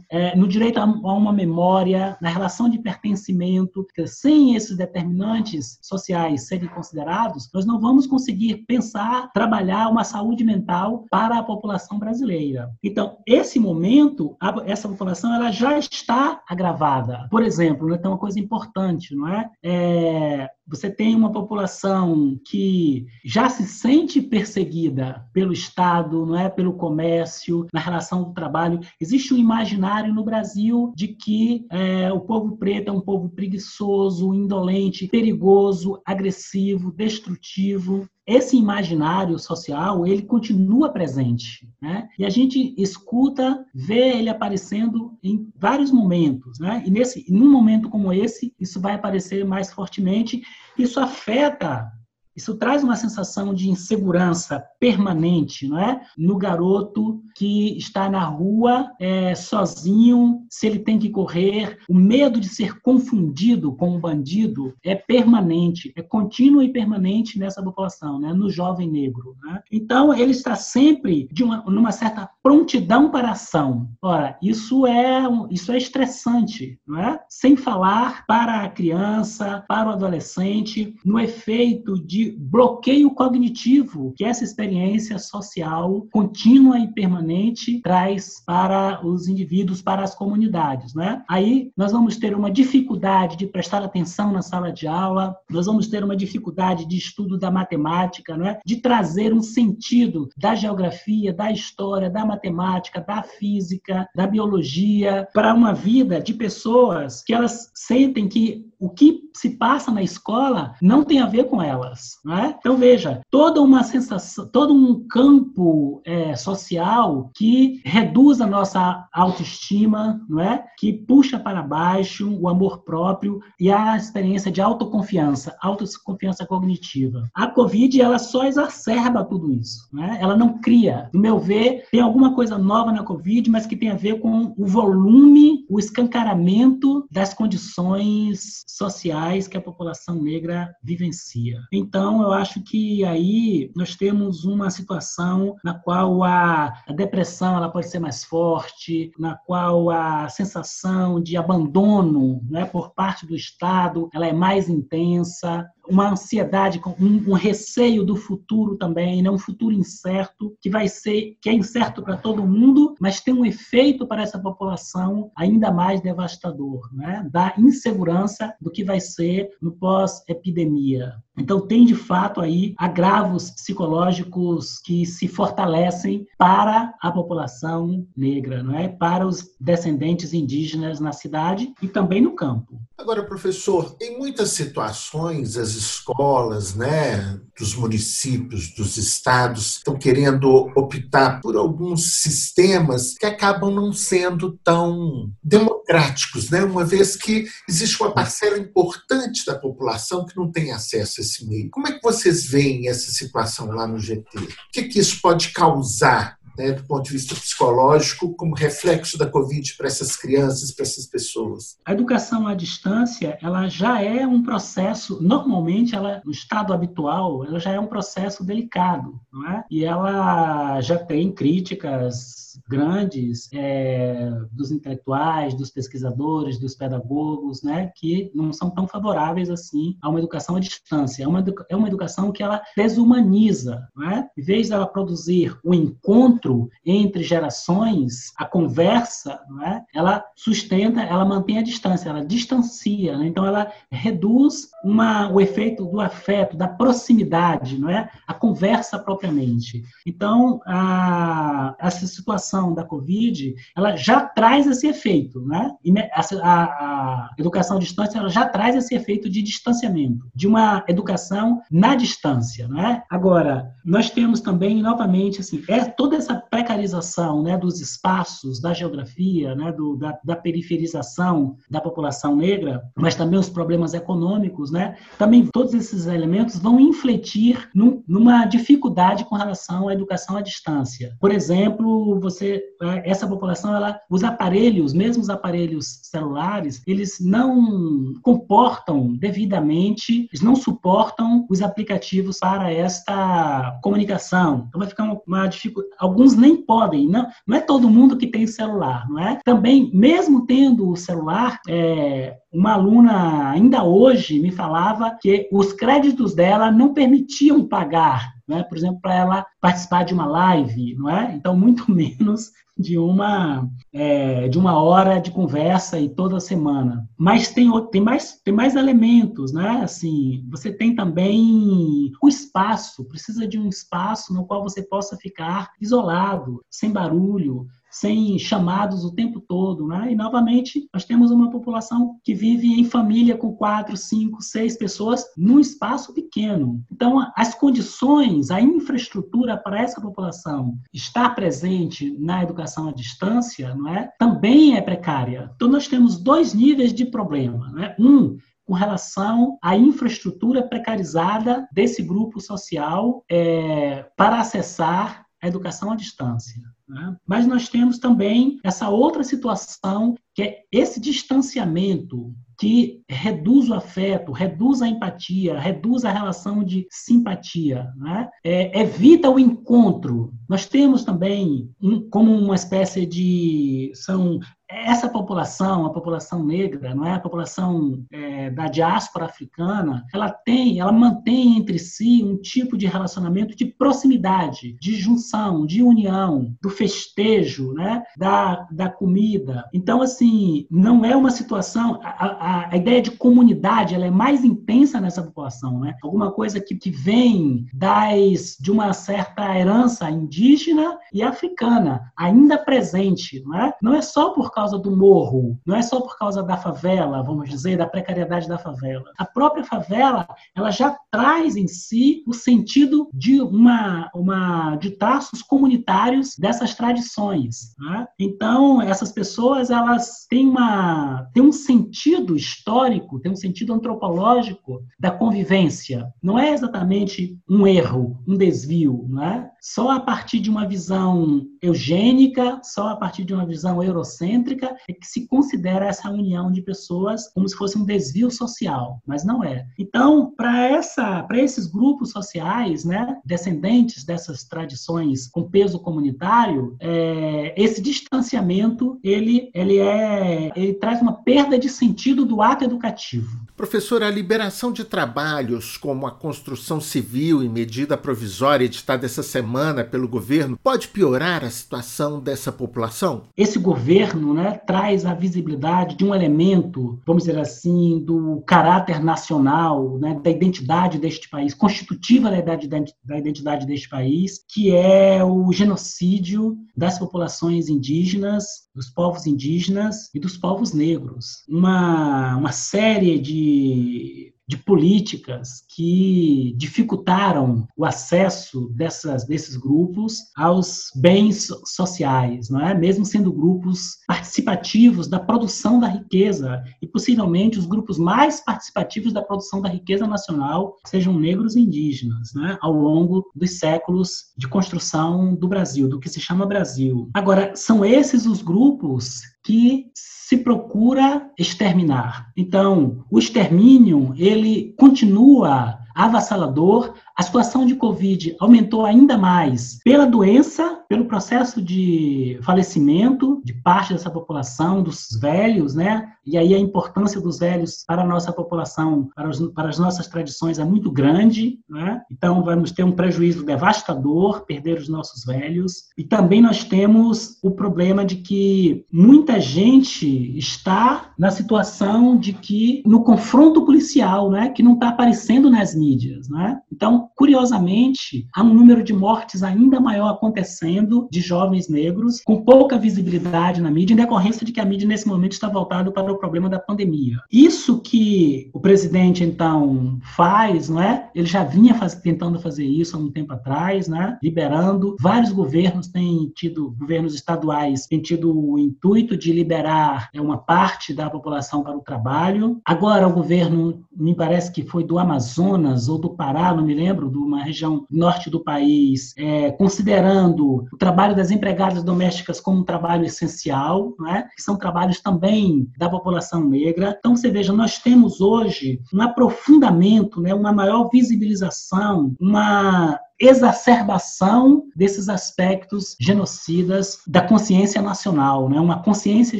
é, 0.09 0.35
no 0.35 0.47
direito 0.47 0.79
a 0.79 0.85
uma 0.85 1.33
memória, 1.33 2.17
na 2.21 2.29
relação 2.29 2.69
de 2.69 2.79
pertencimento. 2.79 3.85
Sem 4.05 4.55
esses 4.55 4.77
determinantes 4.77 5.79
sociais 5.81 6.47
serem 6.47 6.69
considerados, 6.69 7.49
nós 7.53 7.65
não 7.65 7.79
vamos 7.79 8.07
conseguir 8.07 8.65
pensar, 8.67 9.31
trabalhar 9.33 9.89
uma 9.89 10.03
saúde 10.03 10.43
mental 10.43 11.05
para 11.09 11.37
a 11.37 11.43
população 11.43 11.99
brasileira. 11.99 12.71
Então, 12.83 13.17
esse 13.25 13.59
momento, 13.59 14.35
essa 14.65 14.87
população 14.87 15.33
ela 15.33 15.51
já 15.51 15.77
está 15.77 16.41
agravada. 16.47 17.27
Por 17.29 17.43
exemplo, 17.43 17.87
né, 17.87 17.95
então 17.95 18.11
uma 18.11 18.17
coisa 18.17 18.39
importante, 18.39 19.15
não 19.15 19.27
é? 19.27 19.49
é 19.63 20.49
você 20.67 20.89
tem 20.89 21.13
uma 21.15 21.31
população 21.31 22.39
que 22.45 23.05
já 23.23 23.49
se 23.49 23.67
sente 23.67 24.21
perseguida 24.21 25.25
pelo 25.33 25.51
Estado, 25.51 26.25
não 26.25 26.37
é, 26.37 26.49
pelo 26.49 26.73
comércio, 26.73 27.67
na 27.73 27.79
relação 27.79 28.23
do 28.23 28.33
trabalho. 28.33 28.79
Existe 28.99 29.32
um 29.33 29.37
imaginário 29.37 30.13
no 30.13 30.23
Brasil 30.23 30.93
de 30.95 31.09
que 31.09 31.65
é, 31.69 32.11
o 32.11 32.21
povo 32.21 32.57
preto 32.57 32.89
é 32.89 32.91
um 32.91 33.01
povo 33.01 33.29
preguiçoso, 33.29 34.33
indolente, 34.33 35.07
perigoso, 35.07 36.01
agressivo, 36.05 36.91
destrutivo 36.91 38.07
esse 38.25 38.55
imaginário 38.55 39.37
social 39.37 40.07
ele 40.07 40.21
continua 40.21 40.89
presente, 40.89 41.67
né? 41.81 42.07
E 42.17 42.23
a 42.23 42.29
gente 42.29 42.73
escuta, 42.77 43.65
vê 43.73 44.17
ele 44.17 44.29
aparecendo 44.29 45.17
em 45.21 45.49
vários 45.57 45.91
momentos, 45.91 46.57
né? 46.57 46.81
E 46.85 46.89
nesse, 46.89 47.25
num 47.29 47.51
momento 47.51 47.89
como 47.89 48.13
esse, 48.13 48.53
isso 48.57 48.79
vai 48.79 48.93
aparecer 48.93 49.45
mais 49.45 49.73
fortemente 49.73 50.41
isso 50.77 50.99
afeta 50.99 51.91
isso 52.35 52.55
traz 52.55 52.83
uma 52.83 52.95
sensação 52.95 53.53
de 53.53 53.69
insegurança 53.69 54.63
permanente, 54.79 55.67
não 55.67 55.79
é? 55.79 56.01
No 56.17 56.37
garoto 56.37 57.21
que 57.35 57.77
está 57.77 58.09
na 58.09 58.23
rua 58.23 58.91
é, 58.99 59.35
sozinho, 59.35 60.45
se 60.49 60.67
ele 60.67 60.79
tem 60.79 60.99
que 60.99 61.09
correr, 61.09 61.77
o 61.89 61.93
medo 61.93 62.39
de 62.39 62.47
ser 62.47 62.79
confundido 62.81 63.73
com 63.73 63.95
um 63.95 63.99
bandido 63.99 64.73
é 64.83 64.95
permanente, 64.95 65.91
é 65.95 66.01
contínuo 66.01 66.63
e 66.63 66.71
permanente 66.71 67.39
nessa 67.39 67.61
população, 67.63 68.19
né? 68.19 68.33
No 68.33 68.49
jovem 68.49 68.89
negro. 68.89 69.35
Né? 69.43 69.61
Então 69.71 70.13
ele 70.13 70.31
está 70.31 70.55
sempre 70.55 71.27
de 71.31 71.43
uma, 71.43 71.63
numa 71.63 71.91
certa 71.91 72.29
prontidão 72.41 73.09
para 73.09 73.31
ação. 73.31 73.89
Ora, 74.01 74.37
isso 74.41 74.85
é 74.85 75.23
isso 75.49 75.71
é 75.71 75.77
estressante, 75.77 76.79
não 76.87 76.99
é? 76.99 77.19
Sem 77.29 77.55
falar 77.55 78.25
para 78.25 78.61
a 78.61 78.69
criança, 78.69 79.63
para 79.67 79.89
o 79.89 79.93
adolescente, 79.93 80.95
no 81.05 81.19
efeito 81.19 81.95
de 81.95 82.22
bloqueio 82.31 83.11
cognitivo 83.11 84.13
que 84.15 84.25
essa 84.25 84.43
experiência 84.43 85.17
social 85.17 86.07
contínua 86.11 86.79
e 86.79 86.87
permanente 86.87 87.81
traz 87.81 88.43
para 88.45 89.05
os 89.05 89.27
indivíduos, 89.27 89.81
para 89.81 90.03
as 90.03 90.15
comunidades, 90.15 90.93
né? 90.93 91.23
Aí 91.29 91.71
nós 91.75 91.91
vamos 91.91 92.17
ter 92.17 92.35
uma 92.35 92.51
dificuldade 92.51 93.37
de 93.37 93.47
prestar 93.47 93.83
atenção 93.83 94.31
na 94.31 94.41
sala 94.41 94.71
de 94.71 94.87
aula, 94.87 95.35
nós 95.49 95.65
vamos 95.65 95.87
ter 95.87 96.03
uma 96.03 96.15
dificuldade 96.15 96.87
de 96.87 96.97
estudo 96.97 97.37
da 97.37 97.51
matemática, 97.51 98.37
né? 98.37 98.59
De 98.65 98.77
trazer 98.77 99.33
um 99.33 99.41
sentido 99.41 100.29
da 100.37 100.55
geografia, 100.55 101.33
da 101.33 101.51
história, 101.51 102.09
da 102.09 102.25
matemática, 102.25 103.01
da 103.01 103.23
física, 103.23 104.07
da 104.15 104.27
biologia 104.27 105.27
para 105.33 105.53
uma 105.53 105.73
vida 105.73 106.19
de 106.19 106.33
pessoas 106.33 107.23
que 107.23 107.33
elas 107.33 107.71
sentem 107.73 108.27
que 108.27 108.65
o 108.83 108.89
que 108.89 109.29
se 109.33 109.51
passa 109.51 109.89
na 109.89 110.03
escola 110.03 110.75
não 110.81 111.05
tem 111.05 111.21
a 111.21 111.25
ver 111.25 111.45
com 111.45 111.61
elas. 111.61 112.19
Né? 112.25 112.53
Então, 112.59 112.75
veja, 112.75 113.21
toda 113.31 113.61
uma 113.61 113.81
sensação, 113.81 114.45
todo 114.45 114.73
um 114.73 115.07
campo 115.07 116.01
é, 116.05 116.35
social 116.35 117.31
que 117.33 117.81
reduz 117.85 118.41
a 118.41 118.45
nossa 118.45 119.07
autoestima, 119.13 120.21
não 120.27 120.41
é? 120.41 120.65
que 120.77 120.91
puxa 120.91 121.39
para 121.39 121.63
baixo 121.63 122.29
o 122.37 122.49
amor 122.49 122.83
próprio 122.83 123.39
e 123.57 123.71
a 123.71 123.95
experiência 123.95 124.51
de 124.51 124.59
autoconfiança, 124.59 125.55
autoconfiança 125.61 126.45
cognitiva. 126.45 127.29
A 127.33 127.47
Covid 127.47 128.01
ela 128.01 128.19
só 128.19 128.43
exacerba 128.43 129.23
tudo 129.23 129.53
isso. 129.53 129.87
Né? 129.93 130.17
Ela 130.19 130.35
não 130.35 130.59
cria. 130.59 131.09
No 131.13 131.21
meu 131.21 131.39
ver, 131.39 131.85
tem 131.89 132.01
alguma 132.01 132.35
coisa 132.35 132.57
nova 132.57 132.91
na 132.91 133.03
Covid, 133.03 133.49
mas 133.49 133.65
que 133.65 133.77
tem 133.77 133.91
a 133.91 133.95
ver 133.95 134.19
com 134.19 134.53
o 134.57 134.65
volume, 134.65 135.65
o 135.69 135.79
escancaramento 135.79 137.07
das 137.09 137.33
condições 137.33 138.63
sociais 138.77 139.47
que 139.47 139.57
a 139.57 139.61
população 139.61 140.21
negra 140.21 140.75
vivencia. 140.83 141.59
Então, 141.71 142.21
eu 142.21 142.31
acho 142.31 142.61
que 142.63 143.05
aí 143.05 143.71
nós 143.75 143.95
temos 143.95 144.45
uma 144.45 144.69
situação 144.69 145.55
na 145.63 145.73
qual 145.73 146.23
a, 146.23 146.83
depressão 146.95 147.55
ela 147.55 147.69
pode 147.69 147.89
ser 147.89 147.99
mais 147.99 148.23
forte, 148.23 149.11
na 149.17 149.35
qual 149.35 149.89
a 149.89 150.27
sensação 150.29 151.21
de 151.21 151.37
abandono 151.37 152.41
né, 152.49 152.65
por 152.65 152.93
parte 152.93 153.25
do 153.25 153.35
Estado 153.35 154.09
ela 154.13 154.27
é 154.27 154.33
mais 154.33 154.69
intensa, 154.69 155.69
uma 155.87 156.11
ansiedade, 156.11 156.81
um, 156.99 157.31
um, 157.31 157.33
receio 157.33 158.03
do 158.03 158.15
futuro 158.15 158.77
também, 158.77 159.21
né? 159.21 159.29
um 159.29 159.37
futuro 159.37 159.73
incerto, 159.73 160.55
que 160.61 160.69
vai 160.69 160.87
ser, 160.87 161.37
que 161.41 161.49
é 161.49 161.53
incerto 161.53 162.01
para 162.01 162.17
todo 162.17 162.47
mundo, 162.47 162.95
mas 162.99 163.21
tem 163.21 163.33
um 163.33 163.45
efeito 163.45 164.07
para 164.07 164.21
essa 164.21 164.39
população 164.39 165.31
ainda 165.35 165.71
mais 165.71 166.01
devastador, 166.01 166.89
né? 166.93 167.27
da 167.31 167.53
insegurança 167.57 168.53
do 168.61 168.71
que 168.71 168.83
vai 168.83 168.99
ser 168.99 169.49
no 169.61 169.71
pós-epidemia. 169.71 171.15
Então, 171.35 171.61
tem 171.61 171.83
de 171.83 171.95
fato 171.95 172.39
aí 172.39 172.75
agravos 172.77 173.49
psicológicos 173.49 174.79
que 174.79 175.03
se 175.05 175.27
fortalecem 175.27 176.27
para 176.37 176.93
a 177.01 177.11
população 177.11 178.05
negra, 178.15 178.61
não 178.61 178.77
é? 178.77 178.87
para 178.87 179.25
os 179.25 179.55
descendentes 179.59 180.33
indígenas 180.33 180.99
na 180.99 181.11
cidade 181.11 181.73
e 181.81 181.87
também 181.87 182.21
no 182.21 182.35
campo. 182.35 182.79
Agora, 182.97 183.23
professor, 183.23 183.95
em 183.99 184.17
muitas 184.17 184.49
situações, 184.49 185.57
as 185.57 185.72
escolas 185.73 186.75
né, 186.75 187.39
dos 187.57 187.75
municípios, 187.75 188.73
dos 188.73 188.97
estados, 188.97 189.77
estão 189.77 189.95
querendo 189.95 190.49
optar 190.75 191.39
por 191.41 191.55
alguns 191.55 192.21
sistemas 192.21 193.13
que 193.13 193.25
acabam 193.25 193.73
não 193.73 193.93
sendo 193.93 194.57
tão 194.63 195.31
democráticos, 195.43 196.49
né? 196.49 196.63
uma 196.63 196.83
vez 196.83 197.15
que 197.15 197.47
existe 197.69 198.01
uma 198.01 198.13
parcela 198.13 198.57
importante 198.57 199.45
da 199.45 199.57
população 199.57 200.25
que 200.25 200.35
não 200.35 200.51
tem 200.51 200.71
acesso 200.71 201.19
a 201.19 201.23
esse 201.23 201.45
meio. 201.47 201.69
Como 201.69 201.87
é 201.87 201.91
que 201.91 202.03
vocês 202.03 202.45
veem 202.45 202.89
essa 202.89 203.11
situação 203.11 203.67
lá 203.67 203.87
no 203.87 203.99
GT? 203.99 204.37
O 204.37 204.47
que, 204.71 204.83
que 204.83 204.99
isso 204.99 205.19
pode 205.21 205.49
causar 205.49 206.37
né, 206.57 206.71
do 206.71 206.83
ponto 206.83 207.03
de 207.03 207.11
vista 207.11 207.35
psicológico, 207.35 208.35
como 208.35 208.55
reflexo 208.55 209.17
da 209.17 209.29
Covid 209.29 209.75
para 209.77 209.87
essas 209.87 210.15
crianças, 210.15 210.71
para 210.71 210.83
essas 210.83 211.05
pessoas? 211.05 211.77
A 211.85 211.93
educação 211.93 212.47
à 212.47 212.53
distância, 212.53 213.37
ela 213.41 213.67
já 213.67 214.01
é 214.01 214.25
um 214.25 214.43
processo, 214.43 215.21
normalmente, 215.21 215.95
ela, 215.95 216.21
no 216.25 216.31
estado 216.31 216.73
habitual, 216.73 217.45
ela 217.45 217.59
já 217.59 217.71
é 217.71 217.79
um 217.79 217.87
processo 217.87 218.43
delicado, 218.43 219.19
não 219.31 219.49
é? 219.49 219.63
E 219.69 219.85
ela 219.85 220.79
já 220.81 220.97
tem 220.97 221.31
críticas 221.31 222.52
grandes 222.67 223.49
é, 223.53 224.31
dos 224.51 224.71
intelectuais, 224.71 225.53
dos 225.53 225.69
pesquisadores, 225.69 226.59
dos 226.59 226.75
pedagogos, 226.75 227.61
né, 227.63 227.91
que 227.95 228.31
não 228.33 228.53
são 228.53 228.69
tão 228.69 228.87
favoráveis 228.87 229.49
assim 229.49 229.97
a 230.01 230.09
uma 230.09 230.19
educação 230.19 230.55
à 230.55 230.59
distância. 230.59 231.23
É 231.23 231.27
uma, 231.27 231.43
é 231.69 231.75
uma 231.75 231.87
educação 231.87 232.31
que 232.31 232.41
ela 232.41 232.61
desumaniza, 232.75 233.87
né? 233.95 234.27
Em 234.37 234.41
vez 234.41 234.69
dela 234.69 234.87
produzir 234.87 235.57
o 235.63 235.71
um 235.71 235.73
encontro 235.73 236.69
entre 236.85 237.23
gerações, 237.23 238.31
a 238.37 238.45
conversa, 238.45 239.39
né, 239.49 239.83
ela 239.93 240.23
sustenta, 240.35 241.01
ela 241.01 241.25
mantém 241.25 241.57
a 241.57 241.63
distância, 241.63 242.09
ela 242.09 242.25
distancia, 242.25 243.17
né? 243.17 243.27
então 243.27 243.45
ela 243.45 243.71
reduz 243.91 244.69
uma, 244.83 245.29
o 245.29 245.39
efeito 245.39 245.85
do 245.85 245.99
afeto, 245.99 246.57
da 246.57 246.67
proximidade, 246.67 247.77
não 247.77 247.89
é? 247.89 248.09
A 248.27 248.33
conversa 248.33 248.99
propriamente. 248.99 249.83
Então, 250.05 250.59
a, 250.65 251.75
essa 251.79 252.05
situação 252.05 252.52
situação 252.53 252.73
da 252.73 252.83
Covid, 252.83 253.55
ela 253.75 253.95
já 253.95 254.21
traz 254.21 254.67
esse 254.67 254.87
efeito, 254.87 255.41
né? 255.41 255.71
A, 256.13 256.63
a 256.63 257.29
educação 257.39 257.77
à 257.77 257.79
distância 257.79 258.19
ela 258.19 258.29
já 258.29 258.45
traz 258.45 258.75
esse 258.75 258.93
efeito 258.93 259.29
de 259.29 259.41
distanciamento, 259.41 260.27
de 260.35 260.47
uma 260.47 260.83
educação 260.87 261.61
na 261.71 261.95
distância, 261.95 262.67
né? 262.67 263.01
Agora, 263.09 263.71
nós 263.83 264.09
temos 264.09 264.39
também, 264.39 264.81
novamente, 264.81 265.41
assim, 265.41 265.63
é 265.67 265.85
toda 265.85 266.15
essa 266.15 266.35
precarização, 266.35 267.41
né, 267.41 267.57
dos 267.57 267.81
espaços, 267.81 268.61
da 268.61 268.73
geografia, 268.73 269.55
né, 269.55 269.71
do, 269.71 269.95
da, 269.95 270.17
da 270.23 270.35
periferização 270.35 271.57
da 271.69 271.81
população 271.81 272.35
negra, 272.35 272.83
mas 272.95 273.15
também 273.15 273.39
os 273.39 273.49
problemas 273.49 273.93
econômicos, 273.93 274.71
né? 274.71 274.95
Também 275.17 275.47
todos 275.51 275.73
esses 275.73 276.05
elementos 276.05 276.59
vão 276.59 276.79
infletir 276.79 277.69
num, 277.73 278.03
numa 278.07 278.45
dificuldade 278.45 279.25
com 279.25 279.35
relação 279.35 279.87
à 279.87 279.93
educação 279.93 280.37
à 280.37 280.41
distância. 280.41 281.15
Por 281.19 281.31
exemplo, 281.31 282.19
você 282.19 282.42
você 282.43 282.63
é, 282.81 283.09
essa 283.09 283.27
população 283.27 283.75
ela 283.75 283.99
os 284.09 284.23
aparelhos, 284.23 284.93
mesmo 284.93 285.23
os 285.23 285.29
aparelhos 285.29 285.99
celulares, 286.03 286.81
eles 286.85 287.17
não 287.19 288.13
comportam 288.21 289.13
devidamente, 289.13 290.27
eles 290.31 290.41
não 290.41 290.55
suportam 290.55 291.45
os 291.49 291.61
aplicativos 291.61 292.39
para 292.39 292.71
esta 292.71 293.79
comunicação. 293.81 294.65
Então 294.67 294.79
vai 294.79 294.89
ficar 294.89 295.03
uma, 295.03 295.21
uma 295.25 295.47
dificuldade. 295.47 295.95
Alguns 295.97 296.35
nem 296.35 296.57
podem, 296.57 297.07
não, 297.07 297.27
não 297.47 297.57
é 297.57 297.61
todo 297.61 297.89
mundo 297.89 298.17
que 298.17 298.27
tem 298.27 298.45
celular, 298.45 299.07
não 299.09 299.19
é? 299.19 299.39
Também, 299.43 299.89
mesmo 299.93 300.45
tendo 300.45 300.89
o 300.89 300.95
celular, 300.95 301.59
é, 301.67 302.35
uma 302.51 302.73
aluna 302.73 303.49
ainda 303.49 303.83
hoje 303.83 304.39
me 304.39 304.51
falava 304.51 305.17
que 305.21 305.47
os 305.51 305.73
créditos 305.73 306.35
dela 306.35 306.71
não 306.71 306.93
permitiam 306.93 307.67
pagar 307.67 308.33
né? 308.47 308.63
por 308.63 308.77
exemplo, 308.77 308.99
para 309.01 309.15
ela 309.15 309.45
participar 309.59 310.03
de 310.03 310.13
uma 310.13 310.25
live, 310.25 310.95
não 310.95 311.09
é? 311.09 311.33
Então, 311.33 311.55
muito 311.55 311.89
menos 311.91 312.51
de 312.77 312.97
uma 312.97 313.69
é, 313.91 314.47
de 314.47 314.57
uma 314.57 314.81
hora 314.81 315.19
de 315.19 315.29
conversa 315.29 315.99
e 315.99 316.09
toda 316.09 316.39
semana. 316.39 317.07
Mas 317.17 317.49
tem, 317.49 317.69
tem, 317.91 318.01
mais, 318.01 318.41
tem 318.43 318.53
mais 318.53 318.75
elementos, 318.75 319.53
né? 319.53 319.81
Assim, 319.83 320.43
você 320.49 320.71
tem 320.71 320.95
também 320.95 322.11
o 322.21 322.27
espaço, 322.27 323.05
precisa 323.05 323.47
de 323.47 323.59
um 323.59 323.69
espaço 323.69 324.33
no 324.33 324.45
qual 324.45 324.63
você 324.63 324.81
possa 324.81 325.15
ficar 325.17 325.71
isolado, 325.79 326.63
sem 326.69 326.91
barulho, 326.91 327.67
sem 327.93 328.37
chamados 328.39 329.05
o 329.05 329.13
tempo 329.13 329.39
todo. 329.39 329.87
Né? 329.87 330.11
E, 330.11 330.15
novamente, 330.15 330.89
nós 330.93 331.05
temos 331.05 331.31
uma 331.31 331.49
população 331.49 332.17
que 332.23 332.33
vive 332.33 332.79
em 332.79 332.83
família 332.83 333.37
com 333.37 333.53
quatro, 333.53 333.95
cinco, 333.95 334.41
seis 334.41 334.75
pessoas 334.75 335.23
num 335.37 335.59
espaço 335.59 336.13
pequeno. 336.13 336.83
Então, 336.91 337.31
as 337.37 337.53
condições, 337.53 338.49
a 338.49 338.59
infraestrutura 338.59 339.55
para 339.55 339.81
essa 339.81 340.01
população 340.01 340.77
estar 340.91 341.29
presente 341.35 342.17
na 342.19 342.41
educação 342.41 342.89
à 342.89 342.91
distância 342.91 343.75
não 343.75 343.87
é? 343.89 344.11
também 344.17 344.75
é 344.75 344.81
precária. 344.81 345.51
Então, 345.55 345.67
nós 345.67 345.87
temos 345.87 346.17
dois 346.17 346.53
níveis 346.53 346.93
de 346.93 347.05
problema. 347.05 347.71
Né? 347.71 347.95
Um, 347.99 348.37
com 348.65 348.73
relação 348.73 349.57
à 349.61 349.75
infraestrutura 349.75 350.63
precarizada 350.63 351.67
desse 351.71 352.01
grupo 352.01 352.39
social 352.39 353.23
é, 353.29 354.05
para 354.15 354.39
acessar 354.39 355.25
a 355.41 355.47
educação 355.47 355.91
à 355.91 355.95
distância. 355.95 356.72
Né? 356.87 357.15
Mas 357.25 357.47
nós 357.47 357.69
temos 357.69 357.97
também 357.97 358.59
essa 358.63 358.89
outra 358.89 359.23
situação, 359.23 360.15
que 360.35 360.41
é 360.43 360.59
esse 360.71 360.99
distanciamento 360.99 362.33
que 362.59 363.01
reduz 363.09 363.69
o 363.69 363.73
afeto, 363.73 364.31
reduz 364.31 364.81
a 364.81 364.87
empatia, 364.87 365.59
reduz 365.59 366.05
a 366.05 366.11
relação 366.11 366.63
de 366.63 366.87
simpatia, 366.89 367.91
né? 367.97 368.29
é, 368.43 368.79
evita 368.81 369.29
o 369.29 369.39
encontro. 369.39 370.33
Nós 370.47 370.65
temos 370.65 371.03
também 371.03 371.69
um, 371.81 372.07
como 372.09 372.31
uma 372.31 372.55
espécie 372.55 373.05
de 373.05 373.91
são 373.95 374.39
essa 374.73 375.07
população, 375.07 375.85
a 375.85 375.91
população 375.91 376.43
negra, 376.43 376.95
não 376.95 377.05
é 377.05 377.13
a 377.13 377.19
população 377.19 378.03
é, 378.11 378.49
da 378.49 378.67
diáspora 378.67 379.25
africana, 379.25 380.05
ela 380.13 380.29
tem, 380.29 380.79
ela 380.79 380.91
mantém 380.91 381.57
entre 381.57 381.77
si 381.77 382.23
um 382.23 382.37
tipo 382.37 382.77
de 382.77 382.87
relacionamento 382.87 383.55
de 383.55 383.65
proximidade, 383.65 384.75
de 384.79 384.95
junção, 384.95 385.65
de 385.65 385.83
união, 385.83 386.55
do 386.61 386.69
festejo, 386.69 387.73
né, 387.73 388.03
da, 388.17 388.67
da 388.71 388.89
comida. 388.89 389.65
Então, 389.73 390.01
assim, 390.01 390.65
não 390.69 391.05
é 391.05 391.15
uma 391.15 391.31
situação, 391.31 391.99
a, 392.03 392.09
a, 392.09 392.69
a 392.71 392.77
ideia 392.77 393.01
de 393.01 393.11
comunidade, 393.11 393.93
ela 393.93 394.05
é 394.05 394.11
mais 394.11 394.43
intensa 394.43 394.99
nessa 394.99 395.21
população, 395.21 395.79
né? 395.79 395.95
Alguma 396.03 396.31
coisa 396.31 396.59
que, 396.59 396.75
que 396.75 396.89
vem 396.89 397.65
das, 397.73 398.57
de 398.59 398.71
uma 398.71 398.93
certa 398.93 399.57
herança 399.57 400.09
indígena 400.09 400.97
e 401.13 401.21
africana, 401.21 402.11
ainda 402.17 402.57
presente, 402.57 403.43
não 403.45 403.57
é? 403.57 403.73
Não 403.81 403.93
é 403.93 404.01
só 404.01 404.31
por 404.31 404.51
causa 404.51 404.62
causa 404.63 404.79
do 404.79 404.95
morro, 404.95 405.59
não 405.65 405.75
é 405.75 405.81
só 405.81 405.99
por 405.99 406.17
causa 406.17 406.41
da 406.41 406.55
favela, 406.55 407.21
vamos 407.21 407.49
dizer, 407.49 407.77
da 407.77 407.85
precariedade 407.85 408.47
da 408.47 408.57
favela. 408.57 409.03
A 409.17 409.25
própria 409.25 409.65
favela, 409.65 410.25
ela 410.55 410.71
já 410.71 410.97
traz 411.11 411.57
em 411.57 411.67
si 411.67 412.23
o 412.25 412.33
sentido 412.33 413.09
de 413.13 413.41
uma, 413.41 414.09
uma 414.15 414.77
de 414.77 414.91
traços 414.91 415.41
comunitários 415.41 416.37
dessas 416.37 416.73
tradições. 416.75 417.75
Né? 417.77 418.07
Então, 418.17 418.81
essas 418.81 419.11
pessoas, 419.11 419.69
elas 419.69 420.25
têm 420.29 420.47
uma 420.47 421.27
têm 421.33 421.43
um 421.43 421.51
sentido 421.51 422.35
histórico, 422.35 423.19
têm 423.19 423.33
um 423.33 423.35
sentido 423.35 423.73
antropológico 423.73 424.81
da 424.97 425.11
convivência. 425.11 426.07
Não 426.21 426.39
é 426.39 426.53
exatamente 426.53 427.37
um 427.49 427.67
erro, 427.67 428.23
um 428.25 428.37
desvio, 428.37 429.05
não 429.09 429.23
é? 429.23 429.51
Só 429.61 429.91
a 429.91 429.99
partir 429.99 430.39
de 430.39 430.49
uma 430.49 430.67
visão 430.67 431.41
eugênica, 431.61 432.59
só 432.63 432.89
a 432.89 432.95
partir 432.95 433.23
de 433.23 433.33
uma 433.33 433.45
visão 433.45 433.81
eurocêntrica, 433.81 434.52
é 434.61 434.93
que 434.93 435.05
se 435.05 435.27
considera 435.27 435.87
essa 435.87 436.09
união 436.09 436.51
de 436.51 436.61
pessoas 436.61 437.31
como 437.33 437.47
se 437.47 437.55
fosse 437.55 437.77
um 437.77 437.85
desvio 437.85 438.29
social, 438.31 438.99
mas 439.05 439.23
não 439.23 439.43
é. 439.43 439.65
Então, 439.77 440.33
para 440.35 440.67
essa, 440.67 441.23
para 441.23 441.39
esses 441.39 441.67
grupos 441.67 442.11
sociais, 442.11 442.85
né, 442.85 443.17
descendentes 443.25 444.03
dessas 444.03 444.43
tradições 444.43 445.27
com 445.27 445.49
peso 445.49 445.79
comunitário, 445.79 446.75
é, 446.79 447.53
esse 447.57 447.81
distanciamento 447.81 448.99
ele, 449.03 449.49
ele 449.53 449.77
é, 449.77 450.51
ele 450.55 450.73
traz 450.73 451.01
uma 451.01 451.13
perda 451.13 451.57
de 451.57 451.69
sentido 451.69 452.25
do 452.25 452.41
ato 452.41 452.63
educativo. 452.63 453.43
Professor, 453.55 454.03
a 454.03 454.09
liberação 454.09 454.71
de 454.71 454.83
trabalhos 454.83 455.77
como 455.77 456.07
a 456.07 456.11
construção 456.11 456.81
civil 456.81 457.43
e 457.43 457.49
medida 457.49 457.97
provisória 457.97 458.65
editada 458.65 459.05
essa 459.05 459.23
semana 459.23 459.83
pelo 459.83 460.07
governo 460.07 460.57
pode 460.61 460.87
piorar 460.87 461.43
a 461.43 461.49
situação 461.49 462.19
dessa 462.19 462.51
população? 462.51 463.23
Esse 463.37 463.59
governo 463.59 464.32
né, 464.33 464.59
traz 464.65 465.05
a 465.05 465.13
visibilidade 465.13 465.95
de 465.95 466.03
um 466.03 466.13
elemento, 466.13 466.99
vamos 467.05 467.23
dizer 467.23 467.39
assim, 467.39 467.99
do 468.03 468.41
caráter 468.45 469.03
nacional, 469.03 469.97
né, 469.99 470.19
da 470.21 470.29
identidade 470.29 470.97
deste 470.97 471.29
país, 471.29 471.53
constitutiva 471.53 472.29
da 472.29 472.37
identidade, 472.39 472.93
da 473.03 473.17
identidade 473.17 473.65
deste 473.65 473.87
país, 473.87 474.43
que 474.51 474.75
é 474.75 475.23
o 475.23 475.51
genocídio 475.51 476.57
das 476.75 476.99
populações 476.99 477.69
indígenas, 477.69 478.45
dos 478.75 478.89
povos 478.89 479.25
indígenas 479.25 480.09
e 480.13 480.19
dos 480.19 480.37
povos 480.37 480.73
negros. 480.73 481.43
Uma, 481.47 482.35
uma 482.37 482.51
série 482.51 483.19
de 483.19 484.32
de 484.47 484.57
políticas 484.57 485.63
que 485.73 486.53
dificultaram 486.57 487.67
o 487.77 487.85
acesso 487.85 488.69
dessas, 488.75 489.25
desses 489.25 489.55
grupos 489.55 490.19
aos 490.35 490.91
bens 490.95 491.47
sociais, 491.65 492.49
não 492.49 492.59
é? 492.59 492.73
mesmo 492.73 493.05
sendo 493.05 493.31
grupos 493.31 493.97
participativos 494.07 495.07
da 495.07 495.19
produção 495.19 495.79
da 495.79 495.87
riqueza 495.87 496.63
e 496.81 496.87
possivelmente 496.87 497.57
os 497.57 497.65
grupos 497.65 497.97
mais 497.97 498.41
participativos 498.41 499.13
da 499.13 499.21
produção 499.21 499.61
da 499.61 499.69
riqueza 499.69 500.05
nacional 500.05 500.75
sejam 500.85 501.17
negros 501.17 501.55
e 501.55 501.61
indígenas, 501.61 502.33
né? 502.33 502.57
ao 502.61 502.73
longo 502.73 503.31
dos 503.35 503.59
séculos 503.59 504.33
de 504.37 504.47
construção 504.47 505.35
do 505.35 505.47
Brasil, 505.47 505.87
do 505.87 505.99
que 505.99 506.09
se 506.09 506.19
chama 506.19 506.45
Brasil. 506.45 507.09
Agora, 507.13 507.55
são 507.55 507.85
esses 507.85 508.25
os 508.25 508.41
grupos 508.41 509.21
que 509.43 509.91
se 509.93 510.37
procura 510.37 511.29
exterminar. 511.37 512.31
Então, 512.35 513.03
o 513.11 513.19
extermínio, 513.19 514.13
ele 514.17 514.73
continua 514.77 515.79
avassalador. 515.93 516.93
A 517.15 517.21
situação 517.21 517.65
de 517.65 517.75
Covid 517.75 518.35
aumentou 518.39 518.85
ainda 518.85 519.17
mais 519.17 519.79
pela 519.83 520.05
doença, 520.05 520.79
pelo 520.89 521.05
processo 521.05 521.61
de 521.61 522.39
falecimento 522.41 523.41
de 523.43 523.53
parte 523.53 523.93
dessa 523.93 524.09
população, 524.09 524.81
dos 524.81 525.07
velhos, 525.21 525.75
né? 525.75 526.11
E 526.25 526.37
aí 526.37 526.53
a 526.53 526.59
importância 526.59 527.19
dos 527.19 527.39
velhos 527.39 527.83
para 527.85 528.01
a 528.01 528.07
nossa 528.07 528.31
população, 528.31 529.09
para, 529.15 529.29
os, 529.29 529.39
para 529.51 529.69
as 529.69 529.77
nossas 529.77 530.07
tradições 530.07 530.57
é 530.57 530.63
muito 530.63 530.89
grande, 530.89 531.59
né? 531.69 532.01
Então 532.11 532.43
vamos 532.43 532.71
ter 532.71 532.83
um 532.83 532.91
prejuízo 532.91 533.45
devastador, 533.45 534.45
perder 534.45 534.79
os 534.79 534.89
nossos 534.89 535.23
velhos. 535.25 535.89
E 535.97 536.03
também 536.03 536.41
nós 536.41 536.63
temos 536.63 537.37
o 537.43 537.51
problema 537.51 538.05
de 538.05 538.15
que 538.17 538.85
muita 538.91 539.39
gente 539.39 540.37
está 540.37 541.13
na 541.17 541.29
situação 541.29 542.17
de 542.17 542.33
que 542.33 542.81
no 542.85 543.03
confronto 543.03 543.65
policial, 543.65 544.31
né, 544.31 544.49
que 544.49 544.63
não 544.63 544.73
está 544.73 544.89
aparecendo 544.89 545.49
nas 545.49 545.75
mídias, 545.75 546.29
né? 546.29 546.59
Então, 546.71 547.02
curiosamente, 547.15 548.27
há 548.33 548.43
um 548.43 548.53
número 548.53 548.83
de 548.83 548.93
mortes 548.93 549.43
ainda 549.43 549.79
maior 549.79 550.09
acontecendo 550.09 551.07
de 551.11 551.21
jovens 551.21 551.67
negros 551.69 552.21
com 552.23 552.43
pouca 552.43 552.77
visibilidade 552.77 553.61
na 553.61 553.71
mídia, 553.71 553.93
em 553.93 553.97
decorrência 553.97 554.45
de 554.45 554.51
que 554.51 554.59
a 554.59 554.65
mídia 554.65 554.87
nesse 554.87 555.07
momento 555.07 555.33
está 555.33 555.47
voltada 555.47 555.91
para 555.91 556.11
o 556.11 556.17
problema 556.17 556.49
da 556.49 556.59
pandemia. 556.59 557.17
Isso 557.31 557.79
que 557.81 558.49
o 558.53 558.59
presidente 558.59 559.23
então 559.23 559.97
faz, 560.15 560.69
não 560.69 560.81
é? 560.81 561.09
Ele 561.15 561.27
já 561.27 561.43
vinha 561.43 561.73
faz, 561.75 561.95
tentando 561.95 562.39
fazer 562.39 562.65
isso 562.65 562.95
há 562.95 562.99
um 562.99 563.11
tempo 563.11 563.33
atrás, 563.33 563.87
né? 563.87 564.17
Liberando. 564.21 564.95
Vários 564.99 565.31
governos 565.31 565.87
têm 565.87 566.31
tido, 566.35 566.75
governos 566.79 567.15
estaduais 567.15 567.85
têm 567.87 568.01
tido 568.01 568.37
o 568.37 568.59
intuito 568.59 569.17
de 569.17 569.31
liberar 569.31 570.09
é, 570.13 570.21
uma 570.21 570.37
parte 570.37 570.93
da 570.93 571.09
população 571.09 571.63
para 571.63 571.75
o 571.75 571.81
trabalho. 571.81 572.61
Agora 572.65 573.07
o 573.07 573.13
governo, 573.13 573.83
me 573.95 574.15
parece 574.15 574.51
que 574.51 574.63
foi 574.63 574.83
do 574.83 574.99
Amazonas 574.99 575.89
ou 575.89 575.97
do 575.97 576.09
Pará, 576.09 576.53
não 576.53 576.63
me 576.63 576.73
lembro, 576.73 576.92
de 576.93 577.17
uma 577.17 577.43
região 577.43 577.85
norte 577.89 578.29
do 578.29 578.43
país, 578.43 579.13
é, 579.17 579.51
considerando 579.51 580.65
o 580.71 580.77
trabalho 580.77 581.15
das 581.15 581.31
empregadas 581.31 581.83
domésticas 581.83 582.39
como 582.39 582.59
um 582.59 582.63
trabalho 582.63 583.05
essencial, 583.05 583.93
é? 584.09 584.23
que 584.35 584.41
são 584.41 584.57
trabalhos 584.57 584.99
também 584.99 585.67
da 585.77 585.89
população 585.89 586.13
população 586.13 586.47
negra. 586.47 586.95
Então, 586.97 587.15
você 587.15 587.29
veja, 587.29 587.53
nós 587.53 587.79
temos 587.79 588.21
hoje 588.21 588.79
um 588.93 589.01
aprofundamento, 589.01 590.21
né, 590.21 590.33
uma 590.33 590.51
maior 590.51 590.89
visibilização, 590.91 592.15
uma 592.19 592.99
exacerbação 593.23 594.65
desses 594.75 595.07
aspectos 595.07 595.95
genocidas 595.99 596.99
da 597.07 597.21
consciência 597.21 597.81
nacional, 597.81 598.49
né? 598.49 598.59
uma 598.59 598.83
consciência 598.83 599.39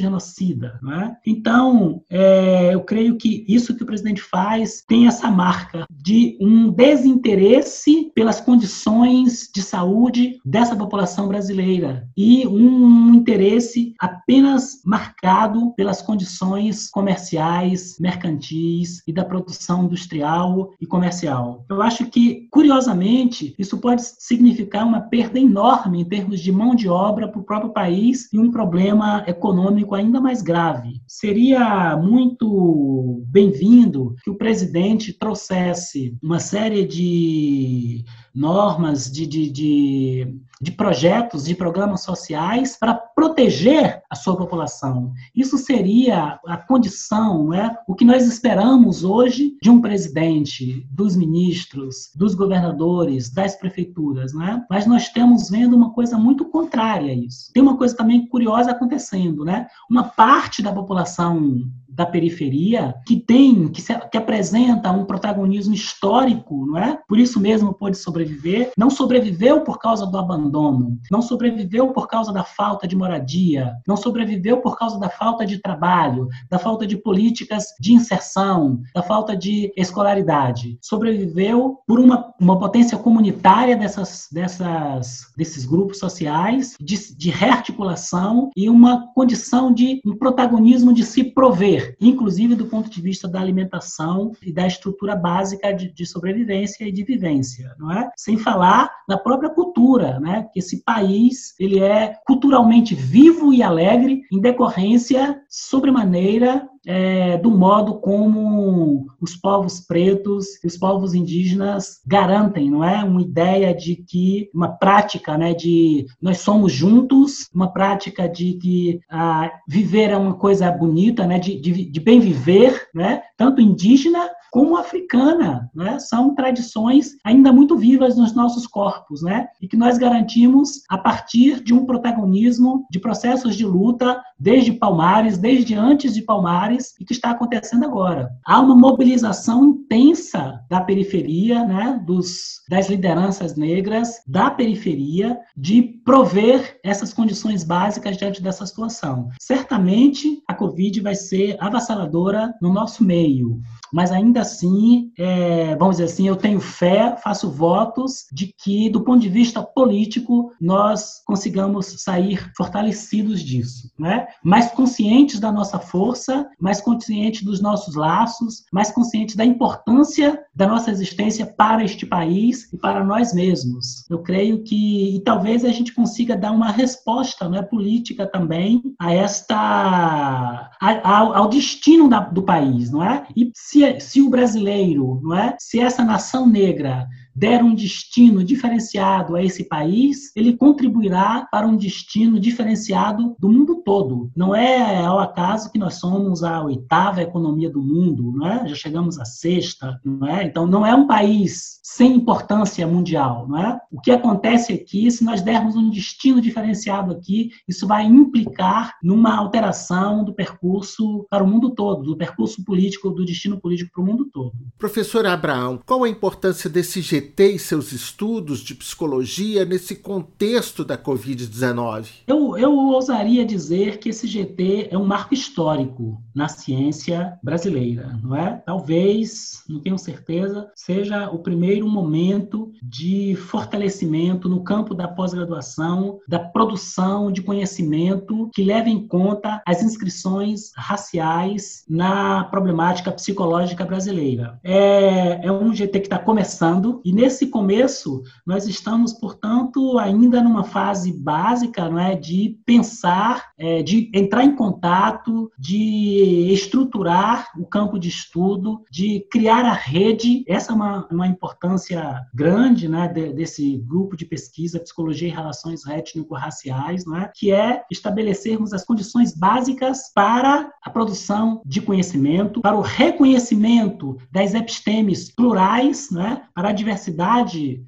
genocida. 0.00 0.78
Né? 0.82 1.16
Então, 1.26 2.02
é, 2.10 2.74
eu 2.74 2.80
creio 2.80 3.16
que 3.16 3.44
isso 3.46 3.74
que 3.74 3.82
o 3.82 3.86
presidente 3.86 4.22
faz 4.22 4.82
tem 4.86 5.06
essa 5.06 5.30
marca 5.30 5.86
de 5.90 6.36
um 6.40 6.70
desinteresse 6.70 8.10
pelas 8.14 8.40
condições 8.40 9.50
de 9.54 9.62
saúde 9.62 10.40
dessa 10.44 10.74
população 10.74 11.28
brasileira 11.28 12.08
e 12.16 12.46
um 12.46 13.14
interesse 13.14 13.94
apenas 13.98 14.80
marcado 14.84 15.72
pelas 15.76 16.00
condições 16.00 16.88
comerciais, 16.90 17.96
mercantis 17.98 19.02
e 19.06 19.12
da 19.12 19.24
produção 19.24 19.84
industrial 19.84 20.72
e 20.80 20.86
comercial. 20.86 21.64
Eu 21.68 21.82
acho 21.82 22.06
que, 22.06 22.46
curiosamente, 22.50 23.54
isso 23.58 23.73
pode 23.76 24.02
significar 24.18 24.86
uma 24.86 25.00
perda 25.00 25.38
enorme 25.38 26.00
em 26.00 26.04
termos 26.04 26.40
de 26.40 26.50
mão 26.52 26.74
de 26.74 26.88
obra 26.88 27.28
para 27.28 27.40
o 27.40 27.44
próprio 27.44 27.72
país 27.72 28.32
e 28.32 28.38
um 28.38 28.50
problema 28.50 29.24
econômico 29.26 29.94
ainda 29.94 30.20
mais 30.20 30.42
grave. 30.42 31.00
Seria 31.06 31.96
muito 31.96 33.22
bem-vindo 33.26 34.14
que 34.22 34.30
o 34.30 34.36
presidente 34.36 35.12
trouxesse 35.12 36.16
uma 36.22 36.40
série 36.40 36.84
de 36.86 38.04
normas, 38.34 39.10
de, 39.10 39.26
de, 39.26 39.50
de, 39.50 40.36
de, 40.64 40.72
projetos, 40.72 41.44
de 41.44 41.54
programas 41.54 42.02
sociais 42.02 42.76
para 42.78 42.94
proteger 42.94 44.02
a 44.08 44.14
sua 44.16 44.34
população. 44.34 45.12
Isso 45.36 45.58
seria 45.58 46.40
a 46.46 46.56
condição, 46.56 47.48
né, 47.48 47.76
o 47.86 47.94
que 47.94 48.04
nós 48.04 48.26
esperamos 48.26 49.04
hoje 49.04 49.56
de 49.62 49.70
um 49.70 49.80
presidente, 49.80 50.86
dos 50.90 51.14
ministros, 51.14 52.10
dos 52.14 52.34
governadores, 52.34 53.30
das 53.30 53.54
prefeituras. 53.56 54.32
Né? 54.32 54.64
Mas 54.70 54.86
nós 54.86 55.02
estamos 55.02 55.50
vendo 55.50 55.76
uma 55.76 55.92
coisa 55.92 56.16
muito 56.16 56.46
contrária 56.46 57.12
a 57.12 57.14
isso. 57.14 57.52
Tem 57.52 57.62
uma 57.62 57.76
coisa 57.76 57.94
também 57.94 58.26
curiosa 58.26 58.70
acontecendo. 58.70 59.44
Né? 59.44 59.66
Uma 59.90 60.04
parte 60.04 60.62
da 60.62 60.72
população 60.72 61.60
da 61.94 62.04
periferia 62.04 62.94
que 63.06 63.16
tem, 63.16 63.68
que, 63.68 63.80
se, 63.80 63.94
que 64.10 64.18
apresenta 64.18 64.90
um 64.90 65.04
protagonismo 65.04 65.74
histórico, 65.74 66.66
não 66.66 66.78
é? 66.78 66.98
Por 67.08 67.18
isso 67.18 67.40
mesmo 67.40 67.72
pôde 67.72 67.96
sobreviver. 67.96 68.72
Não 68.76 68.90
sobreviveu 68.90 69.60
por 69.62 69.78
causa 69.78 70.06
do 70.06 70.18
abandono, 70.18 70.98
não 71.10 71.22
sobreviveu 71.22 71.88
por 71.92 72.08
causa 72.08 72.32
da 72.32 72.44
falta 72.44 72.86
de 72.86 72.96
moradia, 72.96 73.74
não 73.86 73.96
sobreviveu 73.96 74.60
por 74.60 74.76
causa 74.76 74.98
da 74.98 75.08
falta 75.08 75.46
de 75.46 75.58
trabalho, 75.58 76.28
da 76.50 76.58
falta 76.58 76.86
de 76.86 76.96
políticas 76.96 77.66
de 77.80 77.92
inserção, 77.92 78.82
da 78.94 79.02
falta 79.02 79.36
de 79.36 79.72
escolaridade. 79.76 80.78
Sobreviveu 80.82 81.78
por 81.86 82.00
uma, 82.00 82.32
uma 82.40 82.58
potência 82.58 82.98
comunitária 82.98 83.76
dessas, 83.76 84.28
dessas, 84.32 85.32
desses 85.36 85.64
grupos 85.64 85.98
sociais, 85.98 86.74
de, 86.80 87.16
de 87.16 87.30
rearticulação 87.30 88.50
e 88.56 88.68
uma 88.68 89.08
condição 89.14 89.72
de 89.72 90.00
um 90.04 90.16
protagonismo 90.16 90.92
de 90.92 91.04
se 91.04 91.24
prover 91.24 91.83
inclusive 92.00 92.54
do 92.54 92.66
ponto 92.66 92.90
de 92.90 93.00
vista 93.00 93.28
da 93.28 93.40
alimentação 93.40 94.32
e 94.42 94.52
da 94.52 94.66
estrutura 94.66 95.16
básica 95.16 95.72
de, 95.72 95.90
de 95.90 96.06
sobrevivência 96.06 96.84
e 96.84 96.92
de 96.92 97.02
vivência, 97.02 97.74
não 97.78 97.90
é? 97.92 98.10
Sem 98.16 98.38
falar 98.38 98.90
na 99.08 99.16
própria 99.16 99.50
cultura, 99.50 100.18
né? 100.20 100.48
Que 100.52 100.58
esse 100.58 100.82
país 100.82 101.54
ele 101.58 101.80
é 101.80 102.16
culturalmente 102.26 102.94
vivo 102.94 103.52
e 103.52 103.62
alegre 103.62 104.22
em 104.32 104.40
decorrência 104.40 105.40
sobremaneira 105.48 106.68
é, 106.86 107.38
do 107.38 107.50
modo 107.50 107.94
como 107.94 109.06
os 109.20 109.34
povos 109.36 109.80
pretos 109.80 110.62
e 110.62 110.66
os 110.66 110.76
povos 110.76 111.14
indígenas 111.14 112.00
garantem, 112.06 112.70
não 112.70 112.84
é? 112.84 113.02
Uma 113.02 113.22
ideia 113.22 113.74
de 113.74 113.96
que, 113.96 114.50
uma 114.54 114.68
prática, 114.68 115.36
né, 115.38 115.54
de 115.54 116.06
nós 116.20 116.38
somos 116.38 116.72
juntos, 116.72 117.48
uma 117.54 117.72
prática 117.72 118.28
de 118.28 118.54
que 118.54 119.00
ah, 119.10 119.50
viver 119.66 120.10
é 120.10 120.16
uma 120.16 120.34
coisa 120.34 120.70
bonita, 120.70 121.26
né, 121.26 121.38
de, 121.38 121.58
de, 121.60 121.84
de 121.84 122.00
bem 122.00 122.20
viver, 122.20 122.88
né? 122.94 123.22
Tanto 123.36 123.60
indígena 123.60 124.28
como 124.54 124.76
africana, 124.76 125.68
né? 125.74 125.98
São 125.98 126.32
tradições 126.32 127.16
ainda 127.24 127.52
muito 127.52 127.76
vivas 127.76 128.16
nos 128.16 128.32
nossos 128.32 128.68
corpos, 128.68 129.20
né? 129.20 129.48
E 129.60 129.66
que 129.66 129.76
nós 129.76 129.98
garantimos 129.98 130.82
a 130.88 130.96
partir 130.96 131.60
de 131.60 131.74
um 131.74 131.84
protagonismo 131.84 132.86
de 132.88 133.00
processos 133.00 133.56
de 133.56 133.66
luta 133.66 134.22
desde 134.38 134.72
Palmares, 134.72 135.38
desde 135.38 135.74
antes 135.74 136.14
de 136.14 136.22
Palmares 136.22 136.94
e 137.00 137.04
que 137.04 137.12
está 137.12 137.30
acontecendo 137.30 137.84
agora. 137.84 138.30
Há 138.46 138.60
uma 138.60 138.76
mobilização 138.76 139.64
intensa 139.64 140.60
da 140.70 140.80
periferia, 140.80 141.64
né? 141.64 142.00
Dos 142.06 142.62
das 142.70 142.88
lideranças 142.88 143.56
negras 143.56 144.22
da 144.24 144.50
periferia 144.50 145.36
de 145.56 145.82
prover 146.04 146.78
essas 146.84 147.12
condições 147.12 147.64
básicas 147.64 148.16
diante 148.16 148.40
dessa 148.40 148.64
situação. 148.64 149.30
Certamente 149.40 150.40
a 150.48 150.54
Covid 150.54 151.00
vai 151.00 151.16
ser 151.16 151.56
avassaladora 151.58 152.54
no 152.62 152.72
nosso 152.72 153.02
meio 153.02 153.23
meio 153.24 153.60
mas 153.94 154.10
ainda 154.10 154.40
assim, 154.40 155.12
é, 155.16 155.76
vamos 155.76 155.98
dizer 155.98 156.06
assim, 156.06 156.26
eu 156.26 156.34
tenho 156.34 156.58
fé, 156.58 157.16
faço 157.22 157.48
votos 157.48 158.24
de 158.32 158.52
que, 158.60 158.90
do 158.90 159.02
ponto 159.02 159.20
de 159.20 159.28
vista 159.28 159.62
político, 159.62 160.50
nós 160.60 161.22
consigamos 161.24 162.02
sair 162.02 162.50
fortalecidos 162.56 163.40
disso, 163.40 163.92
né? 163.96 164.26
mais 164.42 164.72
conscientes 164.72 165.38
da 165.38 165.52
nossa 165.52 165.78
força, 165.78 166.44
mais 166.60 166.80
conscientes 166.80 167.44
dos 167.44 167.60
nossos 167.60 167.94
laços, 167.94 168.64
mais 168.72 168.90
conscientes 168.90 169.36
da 169.36 169.44
importância 169.44 170.42
da 170.52 170.66
nossa 170.66 170.90
existência 170.90 171.46
para 171.46 171.84
este 171.84 172.04
país 172.04 172.72
e 172.72 172.76
para 172.76 173.04
nós 173.04 173.32
mesmos. 173.32 174.08
Eu 174.10 174.18
creio 174.22 174.64
que, 174.64 175.16
e 175.16 175.20
talvez 175.20 175.64
a 175.64 175.68
gente 175.68 175.94
consiga 175.94 176.36
dar 176.36 176.50
uma 176.50 176.72
resposta 176.72 177.48
né, 177.48 177.62
política 177.62 178.26
também 178.26 178.82
a 178.98 179.14
esta, 179.14 180.70
ao, 180.80 181.32
ao 181.32 181.48
destino 181.48 182.08
da, 182.08 182.18
do 182.18 182.42
país, 182.42 182.90
não 182.90 183.04
é? 183.04 183.24
E 183.36 183.52
se, 183.54 183.83
se 184.00 184.20
o 184.20 184.30
brasileiro, 184.30 185.20
não 185.22 185.36
é? 185.36 185.56
Se 185.58 185.80
essa 185.80 186.04
nação 186.04 186.46
negra 186.46 187.06
der 187.34 187.62
um 187.62 187.74
destino 187.74 188.44
diferenciado 188.44 189.34
a 189.34 189.42
esse 189.42 189.64
país, 189.64 190.30
ele 190.36 190.56
contribuirá 190.56 191.46
para 191.50 191.66
um 191.66 191.76
destino 191.76 192.38
diferenciado 192.38 193.34
do 193.38 193.48
mundo 193.48 193.82
todo. 193.84 194.30
Não 194.36 194.54
é 194.54 195.04
ao 195.04 195.18
acaso 195.18 195.70
que 195.72 195.78
nós 195.78 195.94
somos 195.94 196.44
a 196.44 196.62
oitava 196.62 197.22
economia 197.22 197.68
do 197.68 197.82
mundo, 197.82 198.32
não 198.36 198.46
é? 198.46 198.68
Já 198.68 198.74
chegamos 198.76 199.18
à 199.18 199.24
sexta, 199.24 200.00
não 200.04 200.28
é? 200.28 200.44
Então 200.44 200.66
não 200.66 200.86
é 200.86 200.94
um 200.94 201.06
país 201.06 201.80
sem 201.82 202.14
importância 202.14 202.86
mundial, 202.86 203.46
não 203.48 203.58
é? 203.58 203.80
O 203.90 204.00
que 204.00 204.10
acontece 204.10 204.72
aqui, 204.72 205.10
se 205.10 205.24
nós 205.24 205.42
dermos 205.42 205.76
um 205.76 205.90
destino 205.90 206.40
diferenciado 206.40 207.12
aqui, 207.12 207.50
isso 207.68 207.86
vai 207.86 208.04
implicar 208.04 208.94
numa 209.02 209.36
alteração 209.36 210.24
do 210.24 210.34
percurso 210.34 211.26
para 211.28 211.42
o 211.42 211.46
mundo 211.46 211.70
todo, 211.74 212.02
do 212.02 212.16
percurso 212.16 212.64
político, 212.64 213.10
do 213.10 213.24
destino 213.24 213.60
político 213.60 213.90
para 213.92 214.02
o 214.02 214.06
mundo 214.06 214.28
todo. 214.32 214.52
Professor 214.78 215.26
Abraão, 215.26 215.80
qual 215.84 216.04
a 216.04 216.08
importância 216.08 216.70
desse 216.70 217.00
GT 217.00 217.23
e 217.24 217.58
seus 217.58 217.92
estudos 217.92 218.60
de 218.60 218.74
psicologia 218.74 219.64
nesse 219.64 219.96
contexto 219.96 220.84
da 220.84 220.98
Covid-19? 220.98 222.06
Eu, 222.26 222.56
eu 222.56 222.72
ousaria 222.72 223.44
dizer 223.44 223.98
que 223.98 224.08
esse 224.08 224.26
GT 224.26 224.88
é 224.90 224.98
um 224.98 225.04
marco 225.04 225.34
histórico 225.34 226.20
na 226.34 226.48
ciência 226.48 227.38
brasileira, 227.42 228.18
não 228.22 228.34
é? 228.34 228.62
Talvez, 228.66 229.62
não 229.68 229.80
tenho 229.80 229.98
certeza, 229.98 230.70
seja 230.74 231.30
o 231.30 231.38
primeiro 231.38 231.88
momento 231.88 232.72
de 232.82 233.36
fortalecimento 233.36 234.48
no 234.48 234.62
campo 234.62 234.94
da 234.94 235.08
pós-graduação, 235.08 236.18
da 236.28 236.38
produção 236.38 237.30
de 237.30 237.42
conhecimento 237.42 238.50
que 238.52 238.64
leve 238.64 238.90
em 238.90 239.06
conta 239.06 239.62
as 239.66 239.82
inscrições 239.82 240.72
raciais 240.76 241.84
na 241.88 242.44
problemática 242.44 243.12
psicológica 243.12 243.84
brasileira. 243.84 244.58
É, 244.62 245.46
é 245.46 245.52
um 245.52 245.72
GT 245.74 246.00
que 246.00 246.06
está 246.06 246.18
começando 246.18 247.00
e 247.04 247.12
nesse 247.14 247.46
começo 247.46 248.22
nós 248.44 248.66
estamos, 248.66 249.12
portanto, 249.12 249.98
ainda 249.98 250.42
numa 250.42 250.64
fase 250.64 251.12
básica, 251.12 251.88
não 251.88 251.98
é, 251.98 252.16
de 252.16 252.58
pensar, 252.66 253.52
é, 253.56 253.82
de 253.82 254.10
entrar 254.12 254.44
em 254.44 254.56
contato, 254.56 255.50
de 255.58 256.48
estruturar 256.52 257.50
o 257.56 257.64
campo 257.64 257.98
de 257.98 258.08
estudo, 258.08 258.82
de 258.90 259.26
criar 259.30 259.64
a 259.64 259.72
rede. 259.72 260.44
Essa 260.48 260.72
é 260.72 260.74
uma, 260.74 261.06
uma 261.10 261.26
importância 261.26 262.20
grande, 262.34 262.88
né, 262.88 263.06
de, 263.06 263.32
desse 263.32 263.76
grupo 263.78 264.16
de 264.16 264.24
pesquisa 264.24 264.80
psicologia 264.80 265.28
e 265.28 265.30
relações 265.30 265.86
étnico-raciais, 265.86 267.04
é, 267.06 267.30
que 267.32 267.52
é 267.52 267.84
estabelecermos 267.90 268.72
as 268.72 268.84
condições 268.84 269.34
básicas 269.34 270.12
para 270.12 270.70
a 270.82 270.90
produção 270.90 271.62
de 271.64 271.80
conhecimento, 271.80 272.60
para 272.60 272.76
o 272.76 272.80
reconhecimento 272.80 274.16
das 274.32 274.54
epistemes 274.54 275.30
plurais, 275.30 276.10
né, 276.10 276.42
para 276.52 276.70
a 276.70 276.72
diversidade 276.72 277.03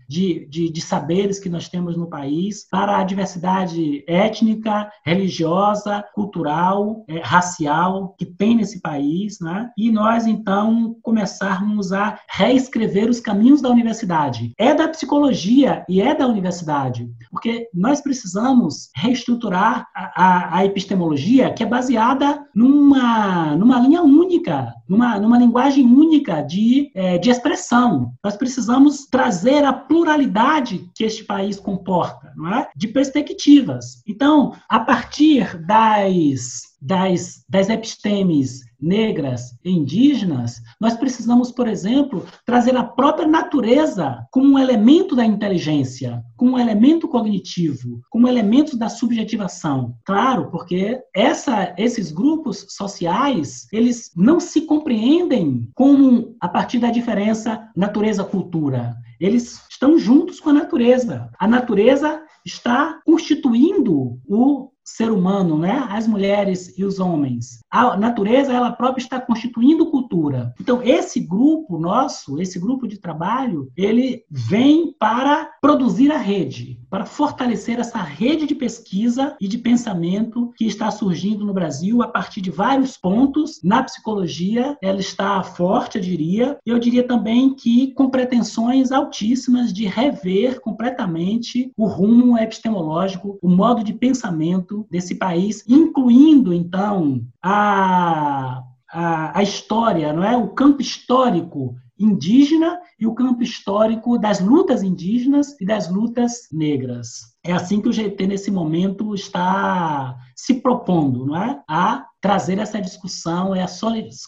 de, 0.08 0.46
de, 0.48 0.70
de 0.70 0.80
saberes 0.80 1.38
que 1.38 1.48
nós 1.48 1.68
temos 1.68 1.96
no 1.96 2.08
país, 2.08 2.66
para 2.70 2.98
a 2.98 3.04
diversidade 3.04 4.04
étnica, 4.06 4.90
religiosa, 5.04 6.04
cultural, 6.14 7.04
é, 7.08 7.20
racial 7.20 8.14
que 8.18 8.26
tem 8.26 8.56
nesse 8.56 8.80
país, 8.80 9.38
né? 9.40 9.70
e 9.76 9.90
nós 9.90 10.26
então 10.26 10.96
começarmos 11.02 11.92
a 11.92 12.18
reescrever 12.28 13.08
os 13.08 13.20
caminhos 13.20 13.60
da 13.60 13.70
universidade. 13.70 14.52
É 14.58 14.74
da 14.74 14.88
psicologia 14.88 15.84
e 15.88 16.00
é 16.00 16.14
da 16.14 16.26
universidade, 16.26 17.10
porque 17.30 17.68
nós 17.72 18.00
precisamos 18.00 18.90
reestruturar 18.94 19.86
a, 19.94 20.24
a, 20.24 20.58
a 20.58 20.64
epistemologia 20.64 21.52
que 21.52 21.62
é 21.62 21.66
baseada 21.66 22.46
numa, 22.54 23.56
numa 23.56 23.80
linha 23.80 24.02
única, 24.02 24.74
numa, 24.88 25.18
numa 25.18 25.38
linguagem 25.38 25.86
única 25.86 26.42
de, 26.42 26.90
é, 26.94 27.18
de 27.18 27.30
expressão. 27.30 28.12
Nós 28.22 28.36
precisamos 28.36 29.06
trazer 29.06 29.64
a 29.64 29.72
pluralidade 29.72 30.90
que 30.94 31.04
este 31.04 31.24
país 31.24 31.58
comporta, 31.58 32.32
não 32.36 32.54
é? 32.54 32.68
de 32.74 32.88
perspectivas. 32.88 34.02
Então, 34.06 34.52
a 34.68 34.80
partir 34.80 35.58
das, 35.66 36.62
das, 36.80 37.44
das 37.48 37.68
epistemes 37.68 38.65
negras 38.80 39.56
indígenas, 39.64 40.60
nós 40.80 40.94
precisamos, 40.94 41.50
por 41.50 41.68
exemplo, 41.68 42.24
trazer 42.44 42.76
a 42.76 42.84
própria 42.84 43.26
natureza 43.26 44.26
como 44.30 44.54
um 44.54 44.58
elemento 44.58 45.14
da 45.16 45.24
inteligência, 45.24 46.22
como 46.36 46.52
um 46.52 46.58
elemento 46.58 47.08
cognitivo, 47.08 48.00
como 48.10 48.26
um 48.26 48.30
elemento 48.30 48.76
da 48.76 48.88
subjetivação. 48.88 49.94
Claro, 50.04 50.50
porque 50.50 51.00
essa, 51.14 51.74
esses 51.78 52.12
grupos 52.12 52.66
sociais, 52.70 53.66
eles 53.72 54.10
não 54.16 54.40
se 54.40 54.62
compreendem 54.62 55.70
como 55.74 56.36
a 56.40 56.48
partir 56.48 56.78
da 56.78 56.90
diferença 56.90 57.70
natureza-cultura. 57.74 58.94
Eles 59.18 59.62
estão 59.70 59.98
juntos 59.98 60.40
com 60.40 60.50
a 60.50 60.54
natureza. 60.54 61.30
A 61.38 61.46
natureza 61.46 62.22
está 62.44 63.00
constituindo 63.04 64.20
o 64.26 64.70
ser 64.86 65.10
humano, 65.10 65.58
né? 65.58 65.84
As 65.90 66.06
mulheres 66.06 66.78
e 66.78 66.84
os 66.84 67.00
homens. 67.00 67.58
A 67.70 67.96
natureza, 67.96 68.52
ela 68.52 68.70
própria 68.70 69.02
está 69.02 69.20
constituindo 69.20 69.90
cultura. 69.90 70.54
Então, 70.60 70.80
esse 70.82 71.18
grupo 71.20 71.78
nosso, 71.78 72.40
esse 72.40 72.58
grupo 72.58 72.86
de 72.86 72.98
trabalho, 72.98 73.70
ele 73.76 74.24
vem 74.30 74.94
para 74.98 75.50
produzir 75.60 76.12
a 76.12 76.18
rede, 76.18 76.78
para 76.96 77.04
fortalecer 77.04 77.78
essa 77.78 77.98
rede 77.98 78.46
de 78.46 78.54
pesquisa 78.54 79.36
e 79.38 79.46
de 79.46 79.58
pensamento 79.58 80.50
que 80.56 80.64
está 80.64 80.90
surgindo 80.90 81.44
no 81.44 81.52
Brasil 81.52 82.02
a 82.02 82.08
partir 82.08 82.40
de 82.40 82.50
vários 82.50 82.96
pontos. 82.96 83.60
Na 83.62 83.82
psicologia, 83.82 84.78
ela 84.80 84.98
está 84.98 85.42
forte, 85.42 85.98
eu 85.98 86.02
diria. 86.02 86.58
Eu 86.64 86.78
diria 86.78 87.06
também 87.06 87.54
que 87.54 87.92
com 87.92 88.08
pretensões 88.08 88.92
altíssimas 88.92 89.74
de 89.74 89.84
rever 89.84 90.58
completamente 90.62 91.70
o 91.76 91.86
rumo 91.86 92.38
epistemológico, 92.38 93.38
o 93.42 93.50
modo 93.50 93.84
de 93.84 93.92
pensamento 93.92 94.86
desse 94.90 95.16
país, 95.16 95.62
incluindo, 95.68 96.50
então, 96.50 97.20
a, 97.42 98.62
a, 98.90 99.38
a 99.38 99.42
história, 99.42 100.14
não 100.14 100.24
é? 100.24 100.34
o 100.34 100.48
campo 100.48 100.80
histórico 100.80 101.76
indígena 101.98 102.78
e 102.98 103.06
o 103.06 103.14
campo 103.14 103.42
histórico 103.42 104.18
das 104.18 104.40
lutas 104.40 104.82
indígenas 104.82 105.58
e 105.60 105.66
das 105.66 105.88
lutas 105.90 106.48
negras. 106.52 107.34
É 107.44 107.52
assim 107.52 107.80
que 107.80 107.88
o 107.88 107.92
GT, 107.92 108.26
nesse 108.26 108.50
momento, 108.50 109.14
está 109.14 110.16
se 110.34 110.54
propondo 110.54 111.26
não 111.26 111.36
é? 111.36 111.62
a 111.68 112.04
trazer 112.20 112.58
essa 112.58 112.80
discussão, 112.80 113.54
é 113.54 113.62
a 113.62 113.68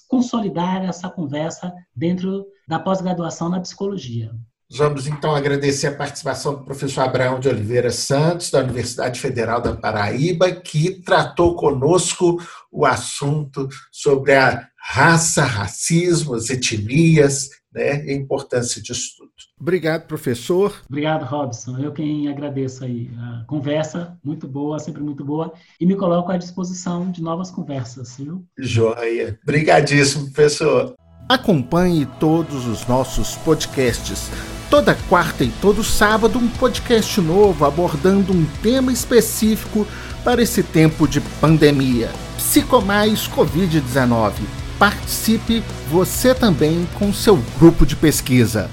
consolidar 0.07 0.85
essa 0.85 1.09
conversa 1.09 1.73
dentro 1.95 2.47
da 2.67 2.79
pós-graduação 2.79 3.49
na 3.49 3.61
psicologia. 3.61 4.31
Vamos 4.71 5.07
então 5.07 5.35
agradecer 5.35 5.87
a 5.87 5.97
participação 5.97 6.55
do 6.55 6.63
professor 6.63 7.01
Abraão 7.01 7.41
de 7.41 7.49
Oliveira 7.49 7.91
Santos, 7.91 8.51
da 8.51 8.61
Universidade 8.61 9.19
Federal 9.19 9.63
da 9.63 9.75
Paraíba, 9.75 10.53
que 10.53 11.01
tratou 11.03 11.57
conosco 11.57 12.39
o 12.71 12.85
assunto 12.85 13.67
sobre 13.91 14.35
a 14.35 14.69
raça, 14.90 15.44
racismo, 15.44 16.35
as 16.35 16.48
etnias 16.48 17.51
né, 17.72 18.07
e 18.07 18.11
a 18.11 18.14
importância 18.14 18.81
disso 18.81 19.16
tudo. 19.18 19.29
Obrigado, 19.61 20.07
professor. 20.07 20.81
Obrigado, 20.88 21.24
Robson. 21.24 21.79
Eu 21.79 21.92
quem 21.92 22.29
agradeço 22.29 22.85
aí. 22.85 23.11
A 23.18 23.44
conversa 23.46 24.16
muito 24.24 24.48
boa, 24.48 24.79
sempre 24.79 25.03
muito 25.03 25.24
boa, 25.24 25.53
e 25.81 25.85
me 25.85 25.96
coloco 25.96 26.33
à 26.33 26.37
disposição 26.37 27.11
de 27.11 27.22
novas 27.22 27.51
conversas, 27.51 28.16
viu? 28.18 28.44
Joia. 28.57 29.38
Obrigadíssimo, 29.42 30.31
professor. 30.31 30.94
Acompanhe 31.29 32.07
todos 32.18 32.66
os 32.66 32.87
nossos 32.87 33.37
podcasts 33.37 34.31
Toda 34.70 34.94
quarta 35.09 35.44
e 35.44 35.48
todo 35.62 35.83
sábado, 35.83 36.38
um 36.38 36.46
podcast 36.46 37.18
novo 37.22 37.64
abordando 37.64 38.35
um 38.35 38.44
tema 38.62 38.92
específico 38.92 39.87
para 40.22 40.42
esse 40.42 40.62
tempo 40.62 41.09
de 41.09 41.22
pandemia. 41.40 42.11
Psicomais 42.37 43.27
Covid-19. 43.29 44.58
Participe 44.79 45.62
você 45.91 46.33
também 46.33 46.87
com 46.95 47.12
seu 47.12 47.37
grupo 47.59 47.85
de 47.85 47.97
pesquisa. 47.97 48.71